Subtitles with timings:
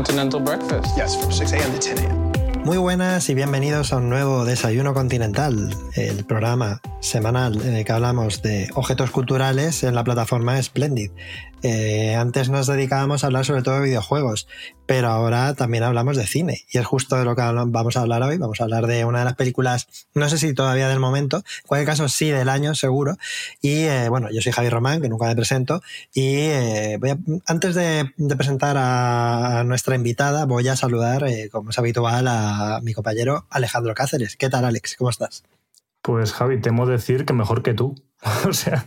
[0.00, 0.96] Continental breakfast.
[0.96, 1.72] Yes, from 6 a.m.
[1.72, 2.30] to 10 a.m.
[2.64, 7.92] Muy buenas y bienvenidos a un nuevo Desayuno Continental, el programa semanal en el que
[7.92, 11.10] hablamos de objetos culturales en la plataforma Splendid.
[11.62, 14.48] Eh, antes nos dedicábamos a hablar sobre todo de videojuegos,
[14.86, 18.22] pero ahora también hablamos de cine y es justo de lo que vamos a hablar
[18.22, 18.38] hoy.
[18.38, 21.66] Vamos a hablar de una de las películas, no sé si todavía del momento, en
[21.66, 23.16] cualquier caso sí del año seguro.
[23.60, 25.82] Y eh, bueno, yo soy Javi Román, que nunca me presento,
[26.14, 31.78] y eh, voy a, antes de, presentar a nuestra invitada, voy a saludar, como es
[31.78, 34.36] habitual, a mi compañero Alejandro Cáceres.
[34.36, 34.96] ¿Qué tal, Alex?
[34.96, 35.44] ¿Cómo estás?
[36.02, 37.94] Pues Javi, temo decir que mejor que tú.
[38.48, 38.84] O sea,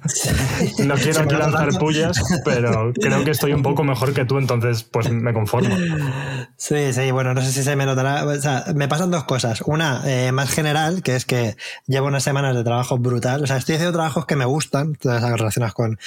[0.86, 4.84] no quiero aquí lanzar pullas, pero creo que estoy un poco mejor que tú, entonces
[4.84, 5.76] pues me conformo.
[6.58, 8.26] Sí, sí, bueno, no sé si se me notará.
[8.26, 9.62] O sea, me pasan dos cosas.
[9.62, 11.56] Una eh, más general, que es que
[11.88, 13.44] llevo unas semanas de trabajo brutal.
[13.44, 15.98] O sea, estoy haciendo trabajos que me gustan, todas las relacionadas con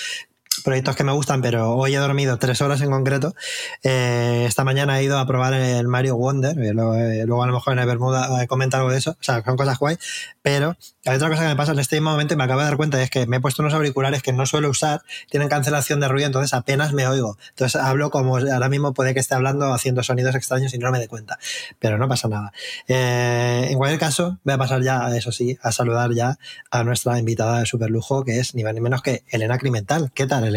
[0.67, 3.37] proyectos que me gustan, pero hoy he dormido tres horas en concreto.
[3.85, 7.75] Eh, esta mañana he ido a probar el Mario Wonder, eh, luego, a lo mejor
[7.75, 9.97] en el Bermuda he comentado algo de eso, o sea, son cosas guay,
[10.43, 12.77] pero hay otra cosa que me pasa en este momento y me acabo de dar
[12.77, 16.09] cuenta es que me he puesto unos auriculares que no suelo usar, tienen cancelación de
[16.09, 17.39] ruido, entonces apenas me oigo.
[17.51, 20.99] Entonces hablo como ahora mismo puede que esté hablando haciendo sonidos extraños y no me
[20.99, 21.39] dé cuenta,
[21.79, 22.53] pero no pasa nada.
[22.89, 26.39] Eh, en cualquier caso, voy a pasar ya, eso sí, a saludar ya
[26.73, 30.11] a nuestra invitada de super lujo, que es ni más ni menos que Elena Crimental.
[30.13, 30.45] ¿Qué tal?
[30.45, 30.56] Elena?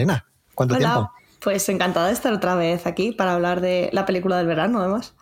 [0.55, 0.93] ¿Cuánto Hola.
[0.93, 1.11] tiempo?
[1.41, 5.13] Pues encantada de estar otra vez aquí para hablar de la película del verano, además.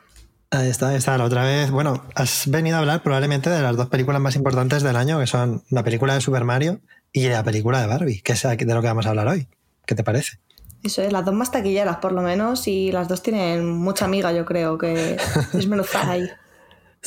[0.50, 1.72] Ahí está, ahí está, la otra vez.
[1.72, 5.28] Bueno, has venido a hablar probablemente de las dos películas más importantes del año, que
[5.28, 6.80] son la película de Super Mario
[7.12, 9.48] y la película de Barbie, que es de lo que vamos a hablar hoy.
[9.86, 10.40] ¿Qué te parece?
[10.84, 14.32] Eso es, las dos más taquilleras por lo menos, y las dos tienen mucha amiga,
[14.32, 15.18] yo creo, que
[15.54, 16.30] desmenuzar ahí.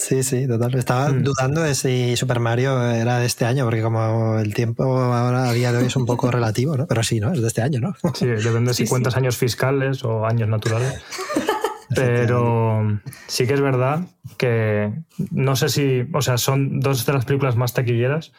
[0.00, 0.75] Sí, sí, total.
[0.77, 1.22] Estaba mm.
[1.22, 5.53] dudando de si Super Mario era de este año, porque como el tiempo ahora a
[5.53, 6.87] día de hoy es un poco relativo, ¿no?
[6.87, 7.33] Pero sí, ¿no?
[7.33, 7.94] Es de este año, ¿no?
[8.15, 9.19] Sí, depende si sí, cuentas sí.
[9.19, 11.03] años fiscales o años naturales.
[11.94, 14.05] Pero sí que es verdad
[14.38, 14.93] que
[15.33, 18.32] no sé si, o sea, son dos de las películas más taquilleras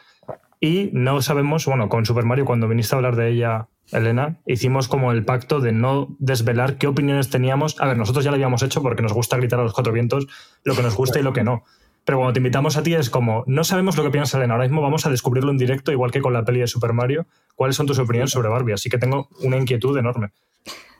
[0.58, 4.88] y no sabemos, bueno, con Super Mario, cuando viniste a hablar de ella, Elena, hicimos
[4.88, 7.80] como el pacto de no desvelar qué opiniones teníamos.
[7.80, 10.26] A ver, nosotros ya lo habíamos hecho porque nos gusta gritar a los cuatro vientos
[10.64, 11.64] lo que nos gusta y lo que no.
[12.04, 14.66] Pero cuando te invitamos a ti es como, no sabemos lo que piensa Elena, ahora
[14.66, 17.76] mismo vamos a descubrirlo en directo, igual que con la peli de Super Mario, cuáles
[17.76, 18.72] son tus opiniones sobre Barbie.
[18.72, 20.32] Así que tengo una inquietud enorme.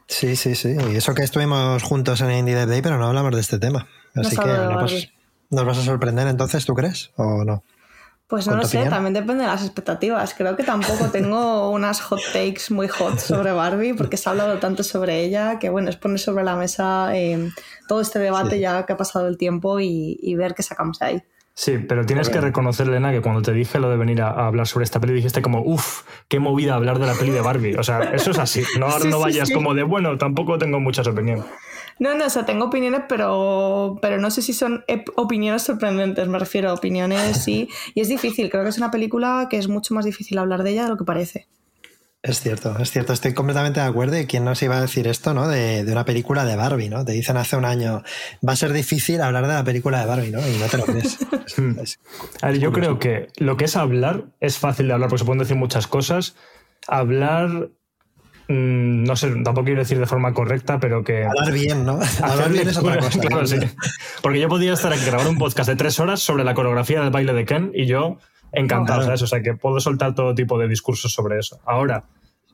[0.06, 0.76] Sí, sí, sí.
[0.92, 3.88] Y eso que estuvimos juntos en Indie Dev Day, pero no hablamos de este tema.
[4.14, 5.08] Así no que nos, vas,
[5.50, 7.10] nos vas a sorprender entonces, ¿tú crees?
[7.16, 7.64] ¿O no?
[8.32, 8.94] Pues no lo sé, opinión?
[8.94, 10.32] también depende de las expectativas.
[10.32, 14.58] Creo que tampoco tengo unas hot takes muy hot sobre Barbie, porque se ha hablado
[14.58, 17.50] tanto sobre ella que, bueno, es poner sobre la mesa eh,
[17.88, 18.60] todo este debate sí.
[18.60, 21.22] ya que ha pasado el tiempo y, y ver qué sacamos de ahí.
[21.52, 24.46] Sí, pero tienes que reconocer, Elena, que cuando te dije lo de venir a, a,
[24.46, 27.76] hablar sobre esta peli, dijiste como, uff, qué movida hablar de la peli de Barbie.
[27.76, 28.62] O sea, eso es así.
[28.80, 29.54] No, sí, no vayas sí, sí.
[29.54, 31.44] como de, bueno, tampoco tengo muchas opiniones.
[32.02, 34.84] No, no, o sea, tengo opiniones, pero, pero no sé si son
[35.14, 37.68] opiniones sorprendentes, me refiero a opiniones, sí.
[37.94, 40.70] Y es difícil, creo que es una película que es mucho más difícil hablar de
[40.70, 41.46] ella de lo que parece.
[42.20, 44.18] Es cierto, es cierto, estoy completamente de acuerdo.
[44.18, 45.46] ¿Y quién nos iba a decir esto, no?
[45.46, 47.04] De, de, una película de Barbie, ¿no?
[47.04, 48.02] Te dicen hace un año,
[48.46, 50.40] va a ser difícil hablar de la película de Barbie, ¿no?
[50.40, 51.18] Y no te lo crees.
[51.82, 52.00] es,
[52.40, 55.24] a ver, yo creo que lo que es hablar es fácil de hablar porque se
[55.24, 56.34] pueden decir muchas cosas.
[56.88, 57.70] Hablar
[58.48, 61.24] mmm, no sé, tampoco quiero decir de forma correcta, pero que.
[61.24, 61.98] Hablar bien, ¿no?
[62.22, 63.20] Hablar bien es otra cosa.
[63.20, 63.56] Claro, sí.
[64.22, 67.10] Porque yo podría estar aquí grabar un podcast de tres horas sobre la coreografía del
[67.10, 68.18] baile de Ken y yo
[68.52, 69.04] encantado, Claro.
[69.04, 69.22] ¿sabes?
[69.22, 71.60] O sea, que puedo soltar todo tipo de discursos sobre eso.
[71.64, 72.04] Ahora,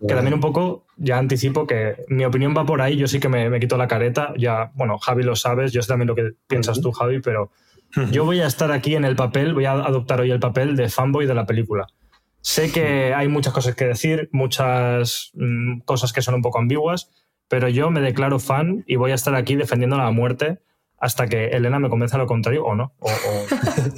[0.07, 3.29] que también un poco, ya anticipo que mi opinión va por ahí, yo sí que
[3.29, 6.31] me, me quito la careta, ya, bueno, Javi lo sabes, yo sé también lo que
[6.47, 7.51] piensas tú, Javi, pero
[8.13, 10.89] yo voy a estar aquí en el papel, voy a adoptar hoy el papel de
[10.89, 11.87] fanboy de la película.
[12.41, 17.11] Sé que hay muchas cosas que decir, muchas mm, cosas que son un poco ambiguas,
[17.49, 20.61] pero yo me declaro fan y voy a estar aquí defendiendo la muerte
[20.99, 23.11] hasta que Elena me convenza lo contrario o no, o,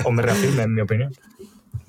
[0.05, 1.13] o me reafirme en mi opinión.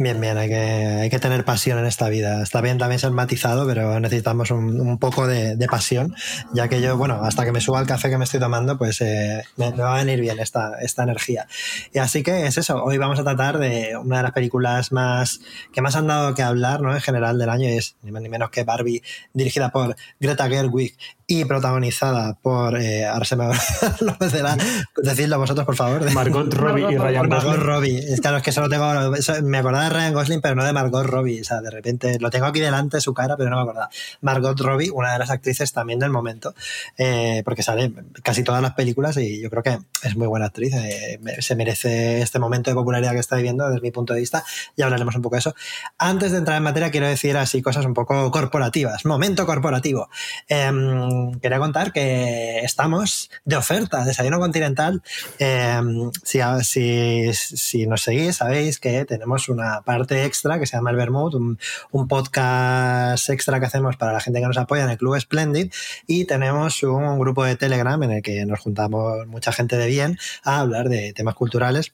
[0.02, 2.42] Bien, bien, hay que, hay que tener pasión en esta vida.
[2.42, 6.16] Está bien también ser matizado, pero necesitamos un, poco de, pasión,
[6.56, 9.00] ya que yo, bueno, hasta que me suba el café que me estoy tomando, pues
[9.02, 11.46] eh, me, va a venir bien esta, esta energía.
[11.94, 15.40] Y así que es eso, hoy vamos a tratar de una de las películas más
[15.72, 16.96] que más han dado que hablar, ¿no?
[16.96, 19.04] En general del año, y es ni más ni menos que Barbie,
[19.34, 20.96] dirigida por Greta Gerwig
[21.32, 24.58] y protagonizada por, eh, ahora se me va a
[25.02, 26.12] decidlo vosotros, por favor.
[26.12, 28.02] Margot Robbie y Ryan Margot Robbie.
[28.20, 28.86] Claro, es que solo tengo,
[29.44, 31.42] me acordaba de Ryan Gosling, pero no de Margot Robbie.
[31.42, 33.90] O sea, de repente lo tengo aquí delante su cara, pero no me acordaba.
[34.22, 36.54] Margot Robbie, una de las actrices también del momento,
[36.98, 37.94] eh, porque sale
[38.24, 40.74] casi todas las películas y yo creo que es muy buena actriz.
[40.76, 44.44] Eh, se merece este momento de popularidad que está viviendo desde mi punto de vista
[44.76, 45.56] y hablaremos un poco de eso.
[45.98, 49.06] Antes de entrar en materia, quiero decir así cosas un poco corporativas.
[49.06, 50.10] Momento corporativo.
[50.48, 55.02] Em, quería contar que estamos de oferta, Desayuno Continental.
[55.40, 60.92] Em, si, si, si, nos seguís, sabéis que tenemos una parte extra que se llama
[60.92, 61.58] El un,
[61.92, 65.72] un, podcast extra que hacemos para la gente que nos apoya en el Club Splendid.
[66.08, 70.18] Y tenemos un grupo de Telegram en el que nos juntamos mucha gente de bien
[70.44, 71.94] a hablar de temas culturales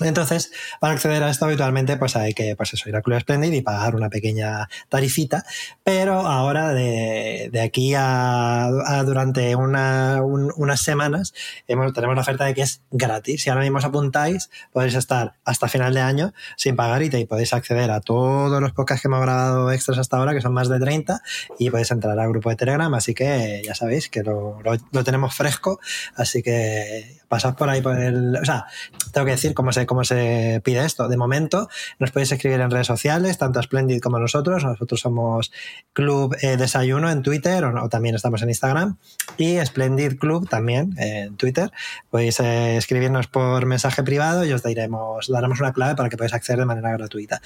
[0.00, 3.52] entonces, para acceder a esto habitualmente, pues hay que pues eso, ir a Club Splendid
[3.52, 5.44] y pagar una pequeña tarifita,
[5.84, 11.32] pero ahora de, aquí a, durante una, unas semanas
[11.66, 13.42] tenemos la oferta de que es gratis.
[13.42, 17.24] Si ahora mismo os apuntáis, podéis estar hasta final de año sin pagar y, te,
[17.26, 20.68] podéis acceder a todos los podcasts que hemos grabado extras hasta ahora, que son más
[20.68, 21.20] de 30,
[21.58, 25.04] y podéis entrar al grupo de Telegram, así que ya sabéis que lo, lo, lo
[25.04, 25.80] tenemos fresco,
[26.16, 28.36] así que pasad por ahí por el...
[28.36, 28.66] O sea,
[29.12, 31.08] tengo que decir cómo se, cómo se pide esto.
[31.08, 31.68] De momento,
[31.98, 34.64] nos podéis escribir en redes sociales, tanto a Splendid como nosotros.
[34.64, 35.52] Nosotros somos
[35.92, 38.98] Club eh, Desayuno en Twitter o, también estamos en Instagram.
[39.36, 41.70] Y Splendid Club también en Twitter.
[42.10, 46.34] Podéis eh, escribirnos por mensaje privado y os daremos, daremos una clave para que podáis
[46.34, 47.40] acceder de manera gratuita.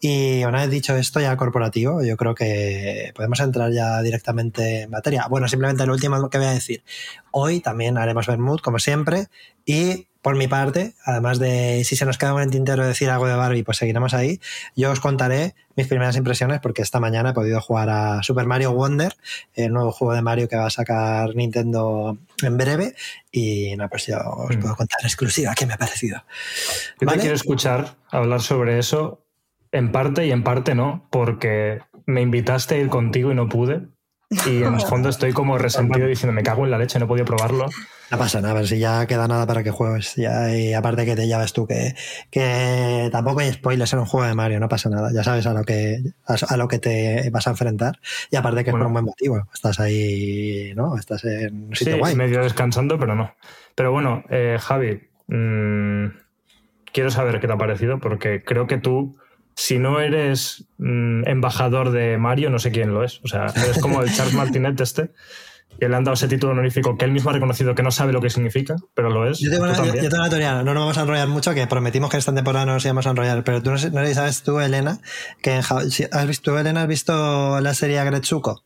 [0.00, 4.90] Y una vez dicho esto ya corporativo, yo creo que podemos entrar ya directamente en
[4.90, 5.26] materia.
[5.28, 6.84] Bueno, simplemente lo último que voy a decir.
[7.32, 9.26] Hoy también haremos Bermud, como siempre,
[9.64, 13.26] y por mi parte, además de si se nos queda un el tintero decir algo
[13.26, 14.40] de Barbie, pues seguiremos ahí.
[14.76, 18.74] Yo os contaré mis primeras impresiones porque esta mañana he podido jugar a Super Mario
[18.74, 19.16] Wonder,
[19.54, 22.94] el nuevo juego de Mario que va a sacar Nintendo en breve.
[23.32, 24.60] Y no, pues yo os mm.
[24.60, 26.22] puedo contar exclusiva qué me ha parecido.
[27.00, 29.24] Yo te quiero escuchar hablar sobre eso
[29.72, 33.88] en parte y en parte no, porque me invitaste a ir contigo y no pude.
[34.28, 37.08] Y en el fondo estoy como resentido diciendo, me cago en la leche, no he
[37.08, 37.70] podido probarlo.
[38.10, 40.14] No pasa nada, a ver si ya queda nada para que juegues.
[40.16, 41.94] Ya, y aparte que te llaves tú, que,
[42.30, 45.10] que tampoco hay spoilers en un juego de Mario, no pasa nada.
[45.12, 47.98] Ya sabes a lo que, a, lo que te vas a enfrentar.
[48.30, 49.46] Y aparte que es por un buen motivo.
[49.52, 50.96] Estás ahí, ¿no?
[50.96, 52.14] Estás en un sitio sí, guay.
[52.14, 53.34] medio descansando, pero no.
[53.74, 56.06] Pero bueno, eh, Javi, mmm,
[56.92, 59.16] quiero saber qué te ha parecido, porque creo que tú
[59.58, 63.20] si no eres mmm, embajador de Mario, no sé quién lo es.
[63.24, 65.10] O sea, eres como el Charles Martinet este,
[65.78, 68.12] que le han dado ese título honorífico que él mismo ha reconocido que no sabe
[68.12, 69.38] lo que significa, pero lo es.
[69.38, 71.66] Yo tengo, una, yo, yo tengo una, teoría, no nos vamos a enrollar mucho, que
[71.66, 75.00] prometimos que esta temporada no nos íbamos a enrollar, pero tú no, sabes tú, Elena,
[75.42, 78.64] que en, has visto, tú, Elena, has visto la serie Agretsuko.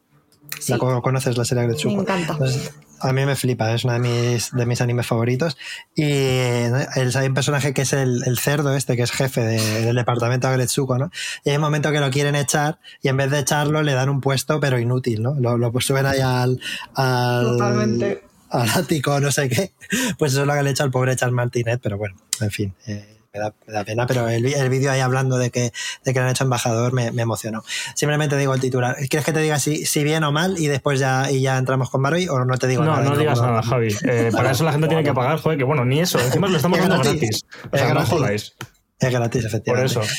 [0.63, 0.73] Sí.
[0.73, 1.97] ¿La conoces la serie Agretsuko?
[1.97, 2.39] Me encanta.
[2.39, 5.57] Pues, a mí me flipa, es uno de mis, de mis animes favoritos.
[5.97, 9.97] Y hay un personaje que es el, el cerdo este, que es jefe de, del
[9.97, 11.11] departamento de Agretsuko, ¿no?
[11.45, 14.09] Y hay un momento que lo quieren echar y en vez de echarlo le dan
[14.09, 15.35] un puesto, pero inútil, ¿no?
[15.35, 16.61] Lo, lo suben ahí al,
[16.95, 18.23] al, Totalmente.
[18.51, 19.73] al ático, no sé qué.
[20.17, 22.75] Pues eso es lo que le echa al pobre Charles Martinet, pero bueno, en fin.
[22.87, 25.73] Eh, me da, me da, pena, pero el, el vídeo ahí hablando de que,
[26.05, 27.65] de que lo han hecho embajador me, me, emocionó.
[27.95, 28.97] Simplemente digo el titular.
[29.09, 31.89] ¿Quieres que te diga si, si bien o mal y después ya, y ya entramos
[31.89, 33.05] con Barbie o no te digo no, nada?
[33.05, 33.89] No, no digas nada, Javi.
[34.05, 36.19] Eh, para eso la gente tiene que pagar, joder, que bueno, ni eso.
[36.19, 37.47] Encima lo estamos dando gratis.
[37.71, 38.11] O sea, gratis.
[38.11, 38.55] no jodáis.
[38.99, 39.95] Es gratis, efectivamente.
[39.95, 40.15] Por eso.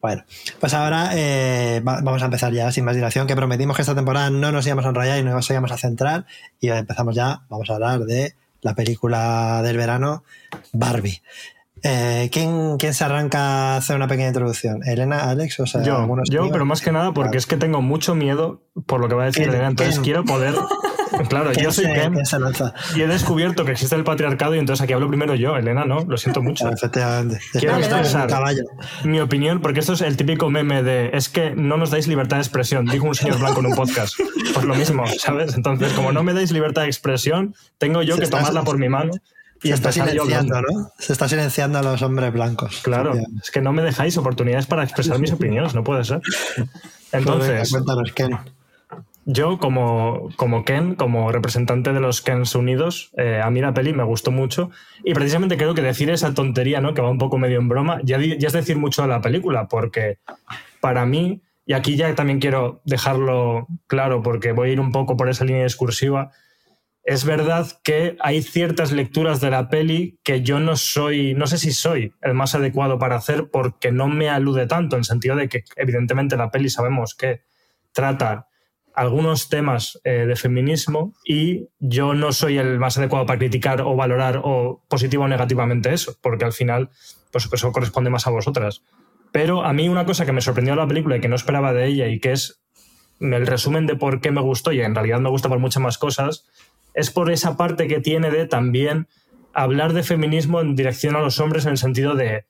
[0.00, 0.24] Bueno,
[0.60, 4.30] pues ahora eh, vamos a empezar ya sin más dilación, que prometimos que esta temporada
[4.30, 6.26] no nos íbamos a enrollar y no nos íbamos a centrar.
[6.60, 10.22] Y empezamos ya, vamos a hablar de la película del verano,
[10.72, 11.20] Barbie.
[11.82, 14.82] Eh, ¿quién, ¿quién, se arranca a hacer una pequeña introducción?
[14.84, 15.60] ¿Elena, Alex?
[15.60, 17.38] O sea, yo, yo pero más que nada porque claro.
[17.38, 19.68] es que tengo mucho miedo por lo que va a decir Elena.
[19.68, 20.54] Entonces quiero poder
[21.28, 22.14] Claro, yo soy Ken.
[22.94, 26.00] Y he descubierto que existe el patriarcado y entonces aquí hablo primero yo, Elena, ¿no?
[26.00, 26.68] Lo siento mucho.
[26.70, 27.40] efectivamente.
[27.52, 28.28] Quiero expresar
[29.04, 32.36] mi opinión, porque esto es el típico meme de es que no nos dais libertad
[32.36, 34.14] de expresión, dijo un señor blanco en un podcast.
[34.54, 35.54] Pues lo mismo, ¿sabes?
[35.54, 39.12] Entonces, como no me dais libertad de expresión, tengo yo que tomarla por mi mano.
[39.62, 40.90] Y está silenciando, ¿no?
[40.98, 42.80] Se está silenciando a los hombres blancos.
[42.82, 46.20] Claro, es que no me dejáis oportunidades para expresar mis opiniones, no puede ser.
[47.12, 48.38] Entonces, cuéntanos, Ken.
[49.28, 53.92] Yo, como, como Ken, como representante de los Kens Unidos, eh, a mí la peli
[53.92, 54.70] me gustó mucho.
[55.02, 56.94] Y precisamente creo que decir esa tontería, ¿no?
[56.94, 59.66] Que va un poco medio en broma, ya, ya es decir mucho de la película,
[59.66, 60.18] porque
[60.80, 65.16] para mí, y aquí ya también quiero dejarlo claro, porque voy a ir un poco
[65.16, 66.30] por esa línea discursiva,
[67.06, 71.56] es verdad que hay ciertas lecturas de la peli que yo no soy, no sé
[71.56, 75.48] si soy el más adecuado para hacer porque no me alude tanto, en sentido de
[75.48, 77.42] que evidentemente la peli sabemos que
[77.92, 78.48] trata
[78.92, 83.94] algunos temas eh, de feminismo y yo no soy el más adecuado para criticar o
[83.94, 86.90] valorar o positivo o negativamente eso, porque al final
[87.30, 88.82] pues eso corresponde más a vosotras.
[89.30, 91.72] Pero a mí una cosa que me sorprendió de la película y que no esperaba
[91.72, 92.62] de ella y que es
[93.20, 95.98] el resumen de por qué me gustó y en realidad me gusta por muchas más
[95.98, 96.46] cosas,
[96.96, 99.06] es por esa parte que tiene de también
[99.52, 102.46] hablar de feminismo en dirección a los hombres en el sentido de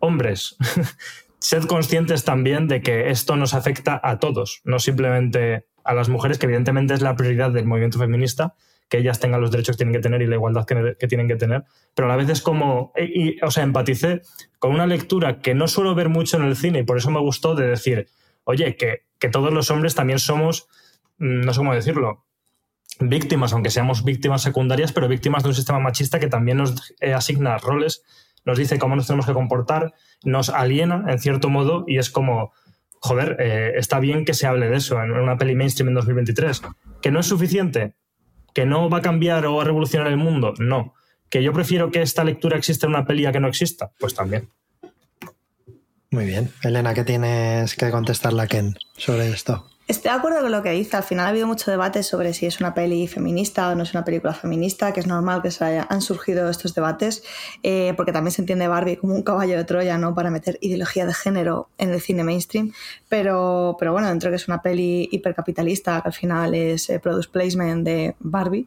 [0.00, 0.56] hombres.
[1.38, 6.38] Sed conscientes también de que esto nos afecta a todos, no simplemente a las mujeres,
[6.38, 8.54] que evidentemente es la prioridad del movimiento feminista,
[8.88, 11.36] que ellas tengan los derechos que tienen que tener y la igualdad que, tienen que
[11.36, 11.64] tener,
[11.94, 14.22] pero a la vez es como, y, o sea, empaticé
[14.58, 17.20] con una lectura que no suelo ver mucho en el cine y por eso me
[17.20, 18.08] gustó de decir,
[18.44, 20.68] oye, que, que todos los hombres también somos,
[21.18, 22.25] mm, no sé cómo decirlo,
[23.00, 27.14] víctimas, aunque seamos víctimas secundarias, pero víctimas de un sistema machista que también nos eh,
[27.14, 28.02] asigna roles,
[28.44, 32.52] nos dice cómo nos tenemos que comportar, nos aliena en cierto modo y es como,
[33.00, 36.62] joder, eh, está bien que se hable de eso en una peli mainstream en 2023.
[37.02, 37.94] ¿Que no es suficiente?
[38.54, 40.54] ¿Que no va a cambiar o a revolucionar el mundo?
[40.58, 40.94] No.
[41.28, 43.90] ¿Que yo prefiero que esta lectura exista en una peli a que no exista?
[43.98, 44.48] Pues también.
[46.10, 46.50] Muy bien.
[46.62, 49.68] Elena, ¿qué tienes que contestarle a Ken sobre esto?
[49.88, 50.96] Estoy de acuerdo con lo que dice.
[50.96, 53.94] Al final ha habido mucho debate sobre si es una peli feminista o no es
[53.94, 57.22] una película feminista, que es normal que se han surgido estos debates,
[57.62, 60.12] eh, porque también se entiende Barbie como un caballo de Troya, ¿no?
[60.12, 62.72] Para meter ideología de género en el cine mainstream.
[63.08, 66.98] Pero, pero bueno, dentro de que es una peli hipercapitalista, que al final es eh,
[66.98, 68.66] product placement de Barbie,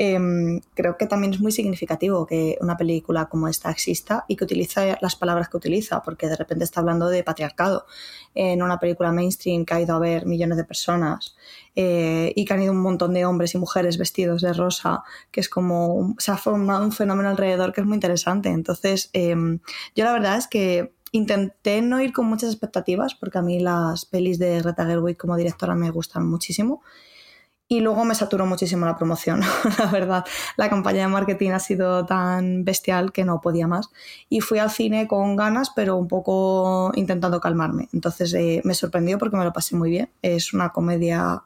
[0.00, 4.44] Em, creo que también es muy significativo que una película como esta exista y que
[4.44, 7.84] utiliza las palabras que utiliza, porque de repente está hablando de patriarcado
[8.32, 11.36] en una película mainstream que ha ido a ver millones de personas
[11.74, 15.02] eh, y que han ido un montón de hombres y mujeres vestidos de rosa,
[15.32, 18.50] que es como se ha formado un fenómeno alrededor que es muy interesante.
[18.50, 19.58] Entonces, em,
[19.96, 24.04] yo la verdad es que intenté no ir con muchas expectativas, porque a mí las
[24.04, 26.82] pelis de Greta Gerwig como directora me gustan muchísimo.
[27.70, 29.40] Y luego me saturó muchísimo la promoción,
[29.78, 30.24] la verdad.
[30.56, 33.90] La campaña de marketing ha sido tan bestial que no podía más.
[34.30, 37.90] Y fui al cine con ganas, pero un poco intentando calmarme.
[37.92, 40.10] Entonces eh, me sorprendió porque me lo pasé muy bien.
[40.22, 41.42] Es una comedia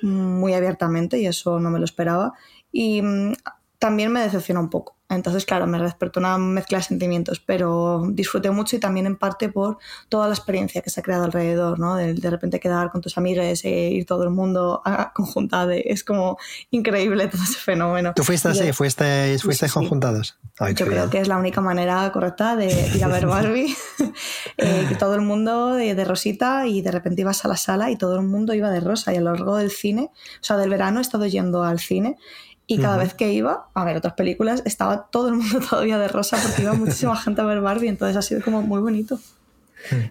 [0.00, 2.32] muy abiertamente y eso no me lo esperaba.
[2.72, 3.34] Y mm,
[3.78, 4.96] también me decepcionó un poco.
[5.10, 9.50] Entonces, claro, me despertó una mezcla de sentimientos, pero disfruté mucho y también en parte
[9.50, 9.78] por
[10.08, 11.94] toda la experiencia que se ha creado alrededor, ¿no?
[11.94, 16.04] De, de repente quedar con tus amigues e ir todo el mundo a conjuntar, es
[16.04, 16.38] como
[16.70, 18.12] increíble todo ese fenómeno.
[18.16, 18.72] ¿Tú fuiste así?
[18.72, 20.38] ¿Fuiste, fuiste conjuntados?
[20.74, 23.76] Yo creo que es la única manera correcta de ir a ver Barbie,
[24.56, 27.90] eh, que todo el mundo de, de, rosita y de repente ibas a la sala
[27.90, 30.56] y todo el mundo iba de rosa y a lo largo del cine, o sea,
[30.56, 32.16] del verano he estado yendo al cine
[32.66, 36.08] y cada vez que iba a ver otras películas, estaba todo el mundo todavía de
[36.08, 39.18] rosa porque iba muchísima gente a ver Barbie, entonces ha sido como muy bonito.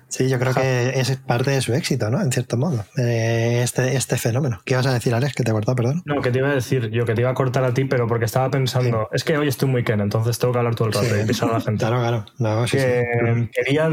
[0.07, 2.21] Sí, yo creo que es parte de su éxito, ¿no?
[2.21, 4.61] En cierto modo, eh, este, este fenómeno.
[4.65, 5.33] ¿Qué ibas a decir, Alex?
[5.33, 6.03] Que te he cortado, perdón.
[6.05, 8.07] No, que te iba a decir yo, que te iba a cortar a ti, pero
[8.07, 10.93] porque estaba pensando, es que hoy estoy muy Ken, entonces tengo que hablar todo el
[10.93, 11.79] rato y pisar a la gente.
[11.79, 12.25] Claro, claro.
[12.37, 13.89] No, que quería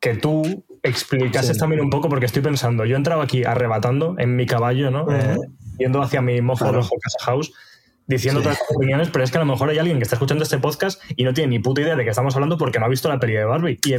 [0.00, 4.34] que tú explicases también un poco, porque estoy pensando, yo he entrado aquí arrebatando en
[4.34, 5.06] mi caballo, ¿no?
[5.14, 5.36] Eh,
[5.78, 7.52] yendo hacia mi mojo rojo Casa House
[8.12, 10.44] diciendo todas las opiniones, pero es que a lo mejor hay alguien que está escuchando
[10.44, 12.88] este podcast y no tiene ni puta idea de qué estamos hablando porque no ha
[12.88, 13.78] visto la peli de Barbie.
[13.84, 13.94] Y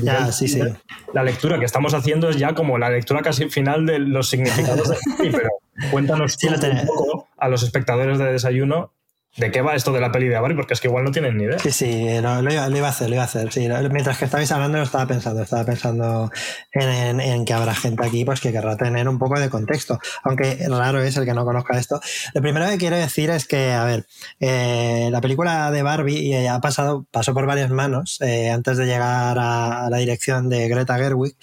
[1.13, 4.89] la lectura que estamos haciendo es ya como la lectura casi final de los significados
[4.89, 4.97] de
[5.31, 5.49] pero
[5.91, 8.93] cuéntanos un poco a los espectadores de desayuno
[9.35, 10.55] ¿De qué va esto de la peli de Barbie?
[10.55, 11.57] Porque es que igual no tienen ni idea.
[11.57, 13.49] Sí, sí, lo, iba, a hacer, lo iba a hacer.
[13.91, 15.41] Mientras que estabais hablando, lo estaba pensando.
[15.41, 16.31] Estaba pensando
[16.71, 19.97] en, que habrá gente aquí pues, que querrá tener un poco de contexto.
[20.23, 21.99] Aunque raro es el que no conozca esto.
[22.35, 24.05] Lo primero que quiero decir es que, a ver,
[24.39, 28.85] eh, la película de Barbie eh, ha pasado, pasó por varias manos eh, antes de
[28.85, 31.35] llegar a, la dirección de Greta Gerwig.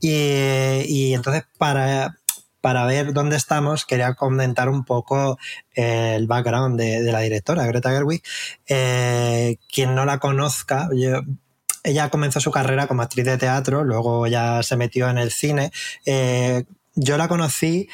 [0.00, 2.16] y entonces, para
[2.64, 5.38] para ver dónde estamos, quería comentar un poco
[5.74, 8.22] eh, el background de, la directora, Greta Gerwig.
[8.66, 10.88] Eh, quien no la conozca,
[11.82, 15.72] ella comenzó su carrera como actriz de teatro, luego ya se metió en el cine.
[16.06, 17.90] Eh, yo la conocí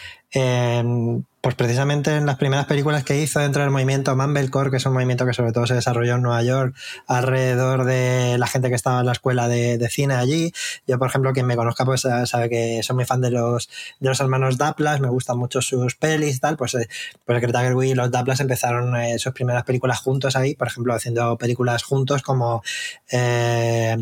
[1.41, 4.93] pues precisamente en las primeras películas que hizo dentro del movimiento Mumblecore, que es un
[4.93, 6.75] movimiento que sobre todo se desarrolló en Nueva York
[7.07, 10.53] alrededor de la gente que estaba en la escuela de, cine allí.
[10.87, 13.71] Yo, por ejemplo, quien me conozca, pues sabe que soy muy fan de los,
[14.01, 16.57] de los hermanos Daplas, me gustan mucho sus pelis y tal.
[16.57, 16.89] Pues, eh,
[17.25, 21.39] pues Gerwig y los Daplas empezaron eh, sus primeras películas juntos ahí, por ejemplo, haciendo
[21.39, 22.63] películas juntos como...
[23.11, 23.97] Eh,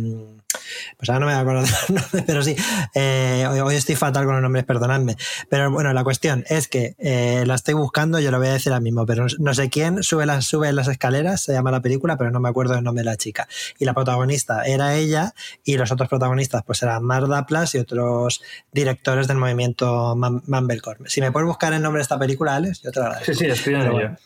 [0.96, 2.56] pues ahora no me acuerdo los nombres, pero sí,
[2.94, 5.16] eh, hoy, estoy fatal con los nombres, perdonadme.
[5.48, 6.94] Pero bueno, la cuestión es que
[7.28, 10.02] eh, la estoy buscando, yo lo voy a decir ahora mismo, pero no sé quién
[10.02, 13.02] sube las, sube las escaleras, se llama la película, pero no me acuerdo el nombre
[13.02, 13.48] de la chica.
[13.78, 18.42] Y la protagonista era ella y los otros protagonistas pues eran Marda Plus y otros
[18.72, 21.00] directores del movimiento Mumblecore.
[21.06, 23.32] Si me puedes buscar el nombre de esta película, Alex, yo te lo agradezco.
[23.34, 24.16] Sí, sí, estoy en ello.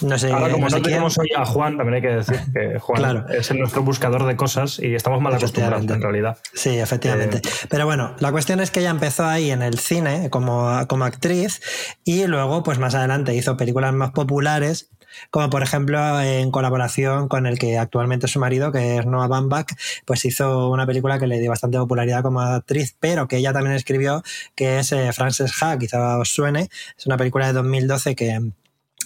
[0.00, 3.26] No sé, Ahora, como no, tenemos hoy a Juan, también hay que decir que Juan
[3.30, 6.38] es nuestro buscador de cosas y estamos mal acostumbrados en realidad.
[6.52, 7.38] Sí, efectivamente.
[7.38, 11.04] Eh, Pero bueno, la cuestión es que ella empezó ahí en el cine como, como
[11.04, 11.60] actriz
[12.04, 14.90] y luego, pues más adelante hizo películas más populares
[15.30, 19.28] como por ejemplo en colaboración con el que actualmente es su marido, que es Noah
[19.28, 19.72] Baumbach,
[20.04, 23.74] pues hizo una película que le dio bastante popularidad como actriz, pero que ella también
[23.76, 24.22] escribió,
[24.54, 28.40] que es eh, Frances Ha, quizá os suene, es una película de 2012 que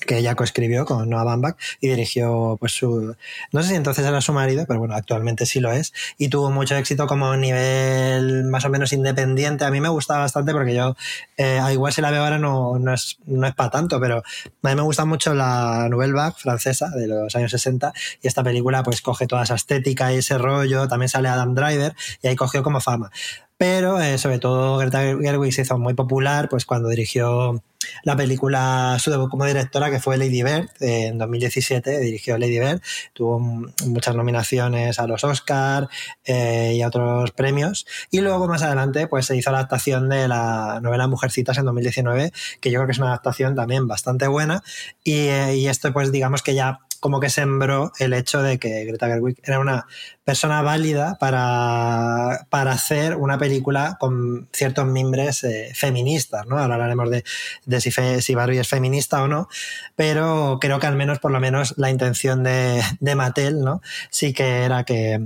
[0.01, 3.15] que ella coescribió con Noah Baumbach y dirigió pues su
[3.53, 6.51] no sé si entonces era su marido pero bueno actualmente sí lo es y tuvo
[6.51, 9.65] mucho éxito como nivel más o menos independiente.
[9.65, 10.97] A mí me gustaba bastante porque yo
[11.37, 14.19] eh, igual si la veo ahora no, no es no es para tanto pero
[14.63, 17.93] a mí me gusta mucho la Nouvelle Vague francesa de los años 60
[18.23, 20.89] y esta película pues coge toda esa estética y ese rollo.
[20.89, 23.11] También sale Adam Driver y ahí cogió como fama.
[23.57, 27.63] Pero eh, sobre todo Greta Gerwig se hizo muy popular pues cuando dirigió
[28.03, 32.81] la película, su debut como directora, que fue Lady Bird, en 2017, dirigió Lady Bird,
[33.13, 35.89] tuvo muchas nominaciones a los Oscars
[36.25, 40.29] eh, y a otros premios, y luego más adelante pues se hizo la adaptación de
[40.29, 44.63] la novela Mujercitas en 2019, que yo creo que es una adaptación también bastante buena,
[45.05, 48.85] y, eh, y esto pues digamos que ya como que sembró el hecho de que
[48.85, 49.87] Greta Gerwig era una
[50.23, 56.59] persona válida para, para hacer una película con ciertos mimbres eh, feministas, ¿no?
[56.59, 57.25] Ahora hablaremos de,
[57.65, 59.49] de si, si, Barbie es feminista o no,
[59.97, 63.81] pero creo que al menos, por lo menos, la intención de, de Mattel, ¿no?
[64.11, 65.21] Sí que era que,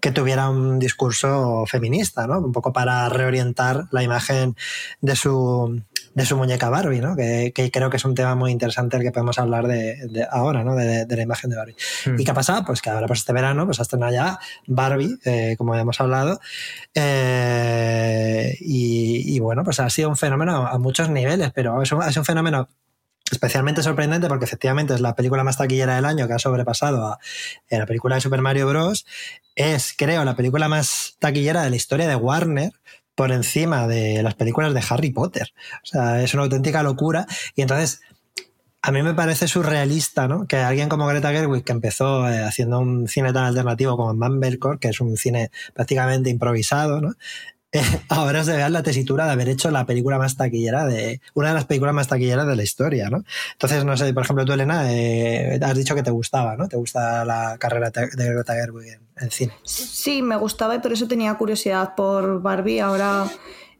[0.00, 2.38] que tuviera un discurso feminista, ¿no?
[2.38, 4.56] Un poco para reorientar la imagen
[5.00, 5.82] de su,
[6.18, 7.14] de su muñeca Barbie, ¿no?
[7.14, 10.74] Que, creo que es un tema muy interesante el que podemos hablar de, ahora, ¿no?
[10.74, 11.76] De, la imagen de Barbie.
[12.04, 12.18] Hmm.
[12.18, 12.64] ¿Y qué ha pasado?
[12.66, 16.40] Pues que ahora, pues este verano, pues hasta ya Barbie, eh, como hemos hablado,
[16.94, 22.24] eh, y, bueno, pues ha sido un fenómeno a muchos niveles, pero es un, un
[22.24, 22.68] fenómeno
[23.30, 27.18] especialmente sorprendente porque efectivamente es la película más taquillera del año que ha sobrepasado a,
[27.70, 29.06] la película de Super Mario Bros.
[29.54, 32.72] Es, creo, la película más taquillera de la historia de Warner
[33.18, 35.52] por encima de las películas de Harry Potter.
[35.82, 37.26] O sea, es una auténtica locura.
[37.56, 38.00] Y entonces,
[38.80, 40.46] a mí me parece surrealista, ¿no?
[40.46, 44.78] Que alguien como Greta Gerwig, que empezó eh, haciendo un cine tan alternativo como Mumblecore,
[44.78, 47.14] que es un cine prácticamente improvisado, ¿no?
[48.08, 51.54] ahora se vea la tesitura de haber hecho la película más taquillera de una de
[51.54, 53.24] las películas más taquilleras de la historia, ¿no?
[53.52, 56.68] Entonces, no sé, por ejemplo, tú, Elena, eh, has dicho que te gustaba, ¿no?
[56.68, 59.52] ¿Te gusta la carrera de Greta Gerwig en, cine?
[59.64, 62.80] Sí, me gustaba y por eso tenía curiosidad por Barbie.
[62.80, 63.26] Ahora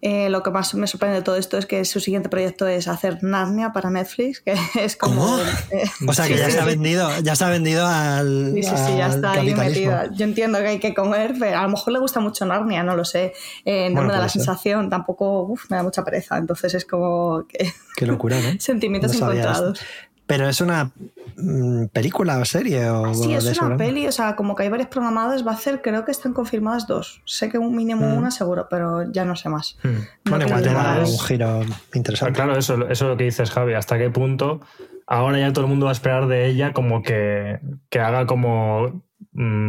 [0.00, 2.86] eh, lo que más me sorprende de todo esto es que su siguiente proyecto es
[2.86, 5.26] hacer Narnia para Netflix, que es como...
[5.26, 5.38] ¿Cómo?
[5.70, 9.08] Eh, o sea, que ya ha vendido, ya ha vendido al Sí, sí, sí, ya
[9.08, 10.08] está ahí metida.
[10.12, 12.94] Yo entiendo que hay que comer, pero a lo mejor le gusta mucho Narnia, no
[12.94, 13.32] lo sé.
[13.64, 17.46] Eh, no me da la sensación, tampoco me da mucha pereza, entonces es como...
[17.48, 17.72] Que...
[17.96, 18.48] Qué locura, ¿no?
[18.60, 19.80] Sentimientos encontrados.
[20.28, 20.92] Pero es una
[21.36, 24.88] mm, película o serie o Sí, es una peli, o sea, como que hay varias
[24.88, 27.20] programadas, va a hacer, creo que están confirmadas dos.
[27.24, 28.16] Sé que un mínimo mm.
[28.16, 29.76] una seguro, pero ya no sé más.
[29.82, 30.28] Mm.
[30.30, 31.60] bueno, igual te da un giro
[31.94, 32.34] interesante.
[32.36, 34.60] claro, eso, eso es lo que dices, Javi, hasta qué punto
[35.08, 39.02] ahora ya todo el mundo va a esperar de ella como que, que haga como,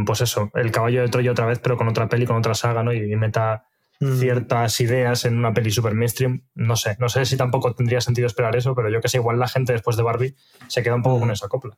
[0.05, 2.83] pues eso, el caballo de Troya otra vez, pero con otra peli, con otra saga,
[2.83, 2.93] ¿no?
[2.93, 3.65] Y, meta.
[3.99, 6.43] Ciertas ideas en una peli super mainstream.
[6.55, 9.39] No sé, no sé si tampoco tendría sentido esperar eso, pero yo que sé, igual
[9.39, 10.35] la gente después de Barbie
[10.67, 11.19] se queda un poco mm.
[11.19, 11.77] con esa copla.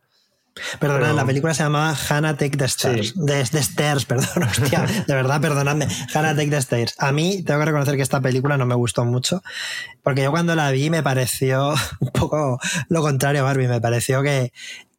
[0.79, 3.13] Perdona, la película se llamaba Hannah Take the Stairs.
[3.15, 5.87] De, Stairs, perdón, hostia, de verdad, perdonadme.
[6.13, 6.95] Hannah Take the Stairs.
[6.99, 9.41] A mí tengo que reconocer que esta película no me gustó mucho,
[10.03, 14.21] porque yo cuando la vi me pareció un poco lo contrario a Barbie, me pareció
[14.21, 14.51] que,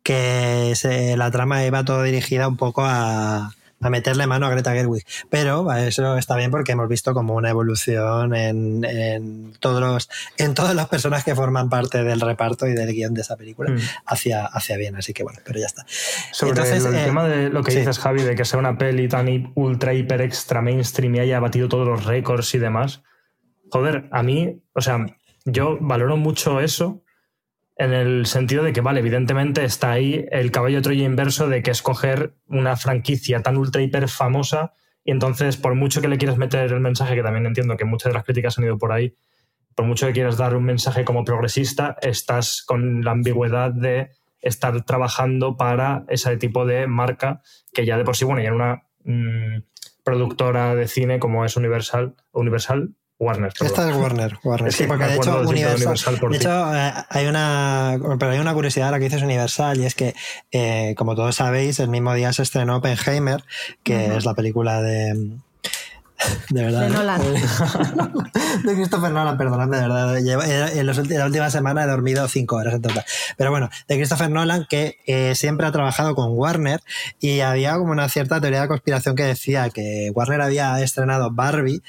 [0.02, 0.74] que
[1.16, 5.04] la trama iba todo dirigida un poco a, a meterle mano a Greta Gerwig.
[5.28, 10.74] Pero eso está bien porque hemos visto como una evolución en, todos los, en todas
[10.74, 13.78] las personas que forman parte del reparto y del guion de esa película mm.
[14.06, 14.96] hacia, hacia bien.
[14.96, 15.84] Así que bueno, pero ya está.
[16.32, 19.52] Sobre el, eh, tema de lo que dices, Javi, de que sea una peli tan
[19.54, 23.02] ultra, hiper, extra mainstream y haya batido todos los récords y demás.
[23.70, 25.06] Joder, a mí, o sea,
[25.44, 27.02] yo valoro mucho eso
[27.76, 31.62] en el sentido de que, vale, evidentemente está ahí el caballo de Troya inverso de
[31.62, 34.72] que escoger una franquicia tan ultra hiper famosa
[35.04, 38.10] y entonces por mucho que le quieras meter el mensaje, que también entiendo que muchas
[38.10, 39.16] de las críticas han ido por ahí,
[39.74, 44.84] por mucho que quieras dar un mensaje como progresista, estás con la ambigüedad de estar
[44.84, 48.82] trabajando para ese tipo de marca que ya de por sí, bueno, ya en una
[49.04, 49.62] mm,
[50.04, 53.52] productora de cine como es Universal, Universal Warner.
[53.60, 54.72] Esta es Warner, Warner.
[54.72, 58.98] sí, porque de hecho, Universal, de hecho eh, hay una, pero hay una curiosidad la
[58.98, 60.14] que dices Universal y es que,
[60.50, 63.44] eh, como todos sabéis, el mismo día se estrenó Oppenheimer,
[63.84, 65.38] que es la película de
[66.50, 66.82] de verdad.
[66.82, 67.20] De Nolan.
[68.64, 70.18] de Christopher Nolan, perdonadme, de verdad.
[70.18, 73.04] En, la última semana he dormido cinco horas en total.
[73.36, 76.80] Pero bueno, de Christopher Nolan, que eh, siempre ha trabajado con Warner
[77.20, 81.82] y había como una cierta teoría de conspiración que decía que Warner había estrenado Barbie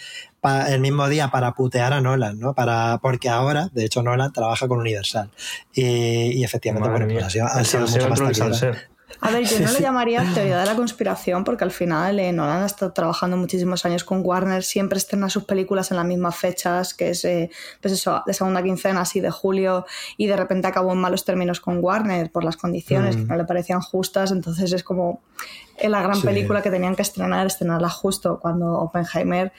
[0.68, 2.54] el mismo día para putear a Nolan, ¿no?
[2.54, 5.30] Para, porque ahora, de hecho, Nolan trabaja con Universal.
[5.74, 8.64] Y, efectivamente, bueno, pues ha sido, ha sido mucho más
[9.22, 12.64] a ver, yo no lo llamaría teoría de la conspiración porque al final eh, Nolan
[12.64, 16.94] ha estado trabajando muchísimos años con Warner, siempre estrena sus películas en las mismas fechas,
[16.94, 17.50] que es eh,
[17.82, 19.86] pues eso, de segunda quincena, así de julio,
[20.18, 23.28] y de repente acabó en malos términos con Warner por las condiciones que mm.
[23.28, 25.22] no le parecían justas, entonces es como
[25.78, 29.54] eh, la gran película que tenían que estrenar, estrenarla justo cuando Oppenheimer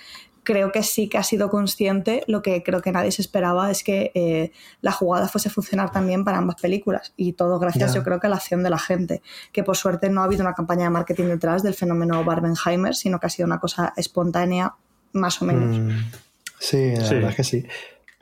[0.44, 2.22] creo que sí que ha sido consciente.
[2.26, 5.90] Lo que creo que nadie se esperaba es que eh, la jugada fuese a funcionar
[5.90, 7.12] también para ambas películas.
[7.16, 9.22] Y todo gracias, yo creo que a la acción de la gente.
[9.52, 13.18] Que por suerte no ha habido una campaña de marketing detrás del fenómeno Barbenheimer, sino
[13.18, 14.74] que ha sido una cosa espontánea,
[15.12, 15.78] más o menos.
[15.78, 16.10] Mm,
[16.58, 17.66] sí, la verdad es que sí.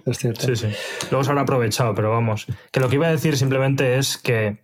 [0.06, 0.46] Es cierto.
[0.46, 0.68] Sí, sí.
[1.10, 2.46] Luego se habrá aprovechado, pero vamos.
[2.70, 4.58] Que lo que iba a decir simplemente es que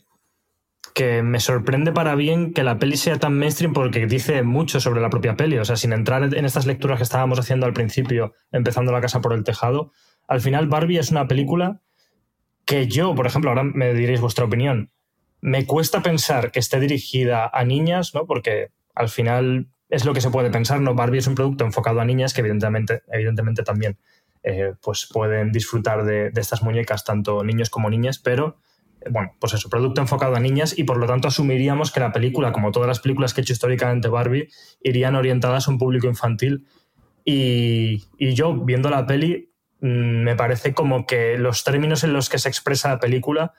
[0.99, 5.01] que me sorprende para bien que la peli sea tan mainstream porque dice mucho sobre
[5.01, 5.57] la propia peli.
[5.59, 9.21] O sea, sin entrar en estas lecturas que estábamos haciendo al principio, empezando la casa
[9.21, 9.93] por el tejado,
[10.27, 11.83] al final Barbie es una película
[12.65, 14.91] que yo, por ejemplo, ahora me diréis vuestra opinión,
[15.41, 18.27] me cuesta pensar que esté dirigida a niñas, ¿no?
[18.27, 20.97] Porque al final es lo que se puede pensar, ¿no?
[20.97, 23.99] Barbie es un producto enfocado a niñas que evidentemente, evidentemente también
[24.43, 28.59] eh, pues pueden disfrutar de, de estas muñecas, tanto niños como niñas, pero
[29.11, 32.53] bueno, pues eso, producto enfocado a niñas y por lo tanto asumiríamos que la película,
[32.53, 34.49] como todas las películas que he hecho históricamente Barbie,
[34.83, 36.67] irían orientadas a un público infantil.
[37.25, 42.39] Y, yo, viendo la peli, mm, me parece como que los términos en los que
[42.39, 43.53] se expresa la película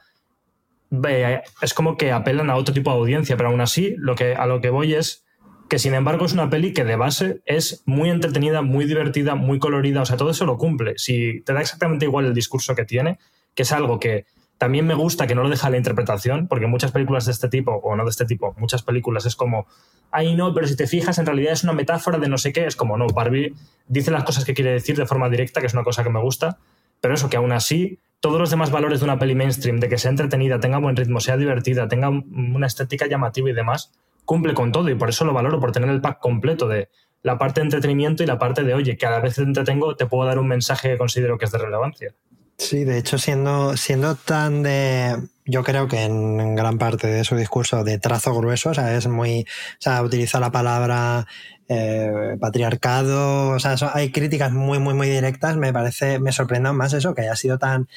[1.62, 4.48] es como que apelan a otro tipo de audiencia, pero aún así lo que, a
[4.48, 5.24] lo que voy es
[5.70, 9.60] que sin embargo es una peli que de base es muy entretenida, muy divertida, muy
[9.60, 10.96] colorida, o sea, todo eso lo cumple.
[10.98, 13.20] Si te da exactamente igual el discurso que tiene,
[13.54, 14.26] que es algo que
[14.60, 17.72] también me gusta que no lo deja la interpretación, porque muchas películas de este tipo,
[17.72, 19.66] o no de este tipo, muchas películas es como,
[20.12, 22.66] ay no, pero si te fijas, en realidad es una metáfora de no sé qué,
[22.66, 23.56] es como, no, Barbie
[23.88, 26.20] dice las cosas que quiere decir de forma directa, que es una cosa que me
[26.20, 26.58] gusta,
[27.00, 29.98] pero eso, que aún así, todos los demás valores de una peli mainstream, de que
[29.98, 33.94] sea entretenida, tenga buen ritmo, sea divertida, tenga una estética llamativa y demás,
[34.26, 36.90] cumple con todo, y por eso lo valoro, por tener el pack completo de
[37.24, 40.06] la parte de entretenimiento y la parte de, oye, cada vez que te entretengo te
[40.06, 42.14] puedo dar un mensaje que considero que es de relevancia.
[42.60, 45.16] Sí, de hecho, siendo, siendo tan de.
[45.46, 49.08] Yo creo que en gran parte de su discurso de trazo grueso, o sea, es
[49.08, 49.42] muy.
[49.44, 51.26] O sea, utiliza la palabra
[51.70, 55.56] eh, patriarcado, o sea, hay críticas muy, muy, muy directas.
[55.56, 57.88] Me parece, me sorprende más eso, que haya sido tan,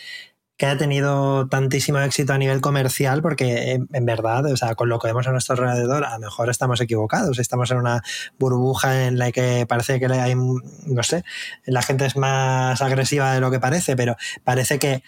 [0.56, 4.98] que haya tenido tantísimo éxito a nivel comercial, porque en, verdad, o sea, con lo
[4.98, 8.02] que vemos a nuestro alrededor, a lo mejor estamos equivocados, estamos en una
[8.38, 11.24] burbuja en la que parece que hay, no sé,
[11.64, 15.02] la gente es más agresiva de lo que parece, pero parece que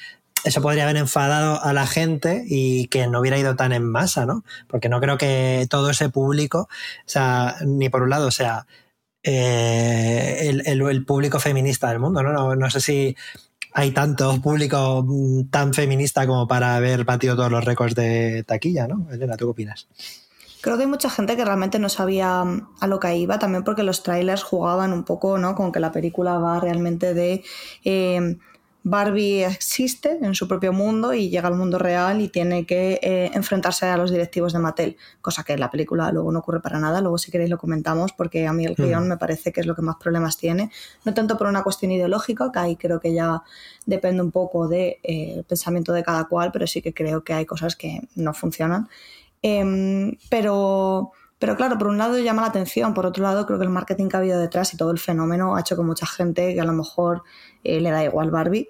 [0.45, 4.27] eso podría haber enfadado a la gente y que no hubiera ido tan en masa,
[4.27, 4.45] ¿no?
[4.69, 8.67] Porque no creo que todo ese público, o sea, ni por un lado, o sea,
[9.23, 12.33] eh, el, el, público feminista del mundo, ¿no?
[12.33, 13.17] No, no sé si
[13.75, 18.87] hay tanto público mm, tan feminista como para haber batido todos los récords de taquilla,
[18.87, 19.07] ¿no?
[19.11, 19.89] Elena, ¿tú qué opinas?
[20.61, 23.65] Creo que hay mucha gente que realmente no sabía mm, a lo que iba, también
[23.65, 25.57] porque los trailers jugaban un poco, ¿no?
[25.57, 27.43] Con que la película va realmente de
[27.85, 28.39] eh,
[28.87, 33.31] Barbie existe en su propio mundo y llega al mundo real y tiene que eh,
[33.33, 36.79] enfrentarse a los directivos de Mattel, cosa que en la película luego no ocurre para
[36.79, 38.85] nada, luego si queréis lo comentamos porque a mí el hmm.
[38.85, 40.71] guion me parece que es lo que más problemas tiene,
[41.07, 43.43] no tanto por una cuestión ideológica, que ahí creo que ya
[43.87, 47.33] depende un poco del de, eh, pensamiento de cada cual, pero sí que creo que
[47.33, 48.89] hay cosas que no funcionan.
[49.41, 53.65] Em, pero Pero claro, por un lado llama la atención, por otro lado creo que
[53.65, 56.55] el marketing que ha habido detrás y todo el fenómeno ha hecho que mucha gente
[56.55, 57.23] que a lo mejor
[57.65, 58.69] eh, le da igual Barbie,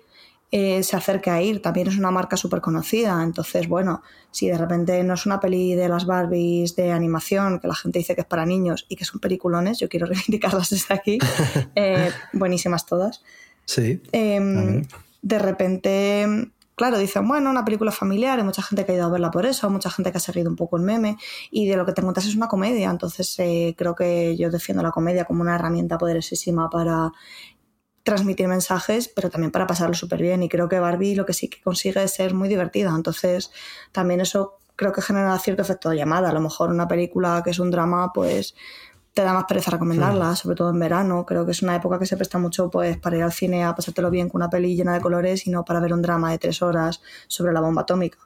[0.57, 1.61] eh, se acerque a ir.
[1.61, 5.75] También es una marca súper conocida, entonces bueno, si de repente no es una peli
[5.75, 9.05] de las Barbies de animación, que la gente dice que es para niños y que
[9.05, 11.19] son peliculones, yo quiero reivindicarlas desde aquí,
[11.75, 13.25] eh, buenísimas todas.
[13.65, 14.01] Sí.
[14.13, 14.87] Em,
[15.23, 19.09] de repente claro, dicen, bueno, una película familiar, hay mucha gente que ha ido a
[19.09, 21.17] verla por eso, mucha gente que ha seguido un poco el meme,
[21.51, 24.83] y de lo que te encuentras es una comedia, entonces eh, creo que yo defiendo
[24.83, 27.13] la comedia como una herramienta poderosísima para
[28.05, 31.49] transmitir mensajes, pero también para pasarlo súper bien, y creo que Barbie lo que sí
[31.49, 33.51] que consigue es ser muy divertida, entonces
[33.91, 37.51] también eso creo que genera cierto efecto de llamada, a lo mejor una película que
[37.51, 38.55] es un drama, pues
[39.15, 41.25] te da más pereza recomendarla, sobre todo en verano.
[41.25, 43.75] Creo que es una época que se presta mucho pues, para ir al cine a
[43.75, 46.39] pasártelo bien con una peli llena de colores y no para ver un drama de
[46.39, 48.19] tres horas sobre la bomba atómica.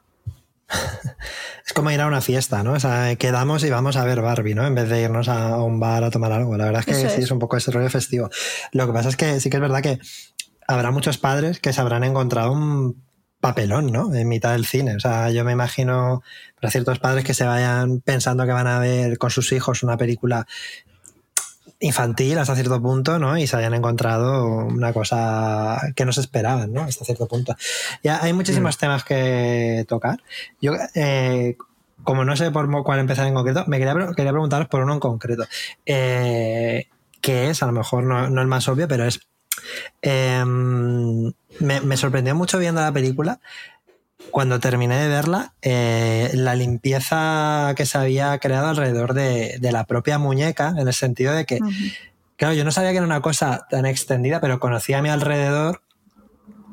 [1.65, 2.73] Es como ir a una fiesta, ¿no?
[2.73, 4.65] O sea, quedamos y vamos a ver Barbie, ¿no?
[4.65, 6.57] En vez de irnos a un bar a tomar algo.
[6.57, 8.29] La verdad es que sí, es un poco ese rollo festivo.
[8.71, 9.99] Lo que pasa es que sí que es verdad que
[10.67, 13.03] habrá muchos padres que se habrán encontrado un
[13.39, 14.13] papelón, ¿no?
[14.13, 14.95] En mitad del cine.
[14.95, 16.23] O sea, yo me imagino
[16.59, 19.97] para ciertos padres que se vayan pensando que van a ver con sus hijos una
[19.97, 20.47] película
[21.79, 23.37] infantil hasta cierto punto, ¿no?
[23.37, 26.83] Y se hayan encontrado una cosa que no se esperaban, ¿no?
[26.83, 27.55] Hasta cierto punto.
[28.03, 28.79] Ya hay muchísimos mm.
[28.79, 30.21] temas que tocar.
[30.61, 31.55] Yo, eh,
[32.03, 34.99] como no sé por cuál empezar en concreto, me quería, quería preguntaros por uno en
[34.99, 35.45] concreto.
[35.85, 36.87] Eh,
[37.21, 39.19] que es, a lo mejor no, no el más obvio, pero es
[40.01, 43.39] Em, me, sorprendió mucho viendo la película.
[44.31, 50.17] Cuando terminé de verla, eh, la limpieza que se había creado alrededor de, la propia
[50.17, 51.59] muñeca, en el sentido de que,
[52.35, 55.81] claro, yo no sabía que era una cosa tan extendida, pero conocía a mi alrededor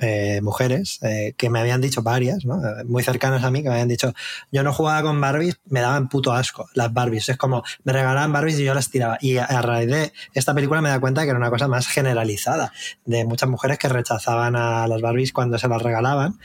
[0.00, 2.60] eh, mujeres eh, que me habían dicho varias, ¿no?
[2.86, 4.12] muy cercanas a mí, que me habían dicho,
[4.52, 7.28] yo no jugaba con Barbies, me daban puto asco las Barbies.
[7.28, 9.18] Es como, me regalaban Barbies y yo las tiraba.
[9.20, 12.72] Y a, raíz de esta película me da cuenta que era una cosa más generalizada,
[13.04, 16.38] de muchas mujeres que rechazaban a las Barbies cuando se las regalaban.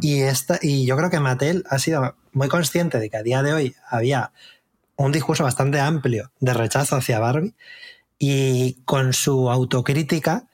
[0.00, 3.42] Y, esta, y yo creo que Mattel ha sido muy consciente de que a día
[3.42, 4.32] de hoy había
[4.96, 7.54] un discurso bastante amplio de rechazo hacia Barbie
[8.18, 10.46] y con su autocrítica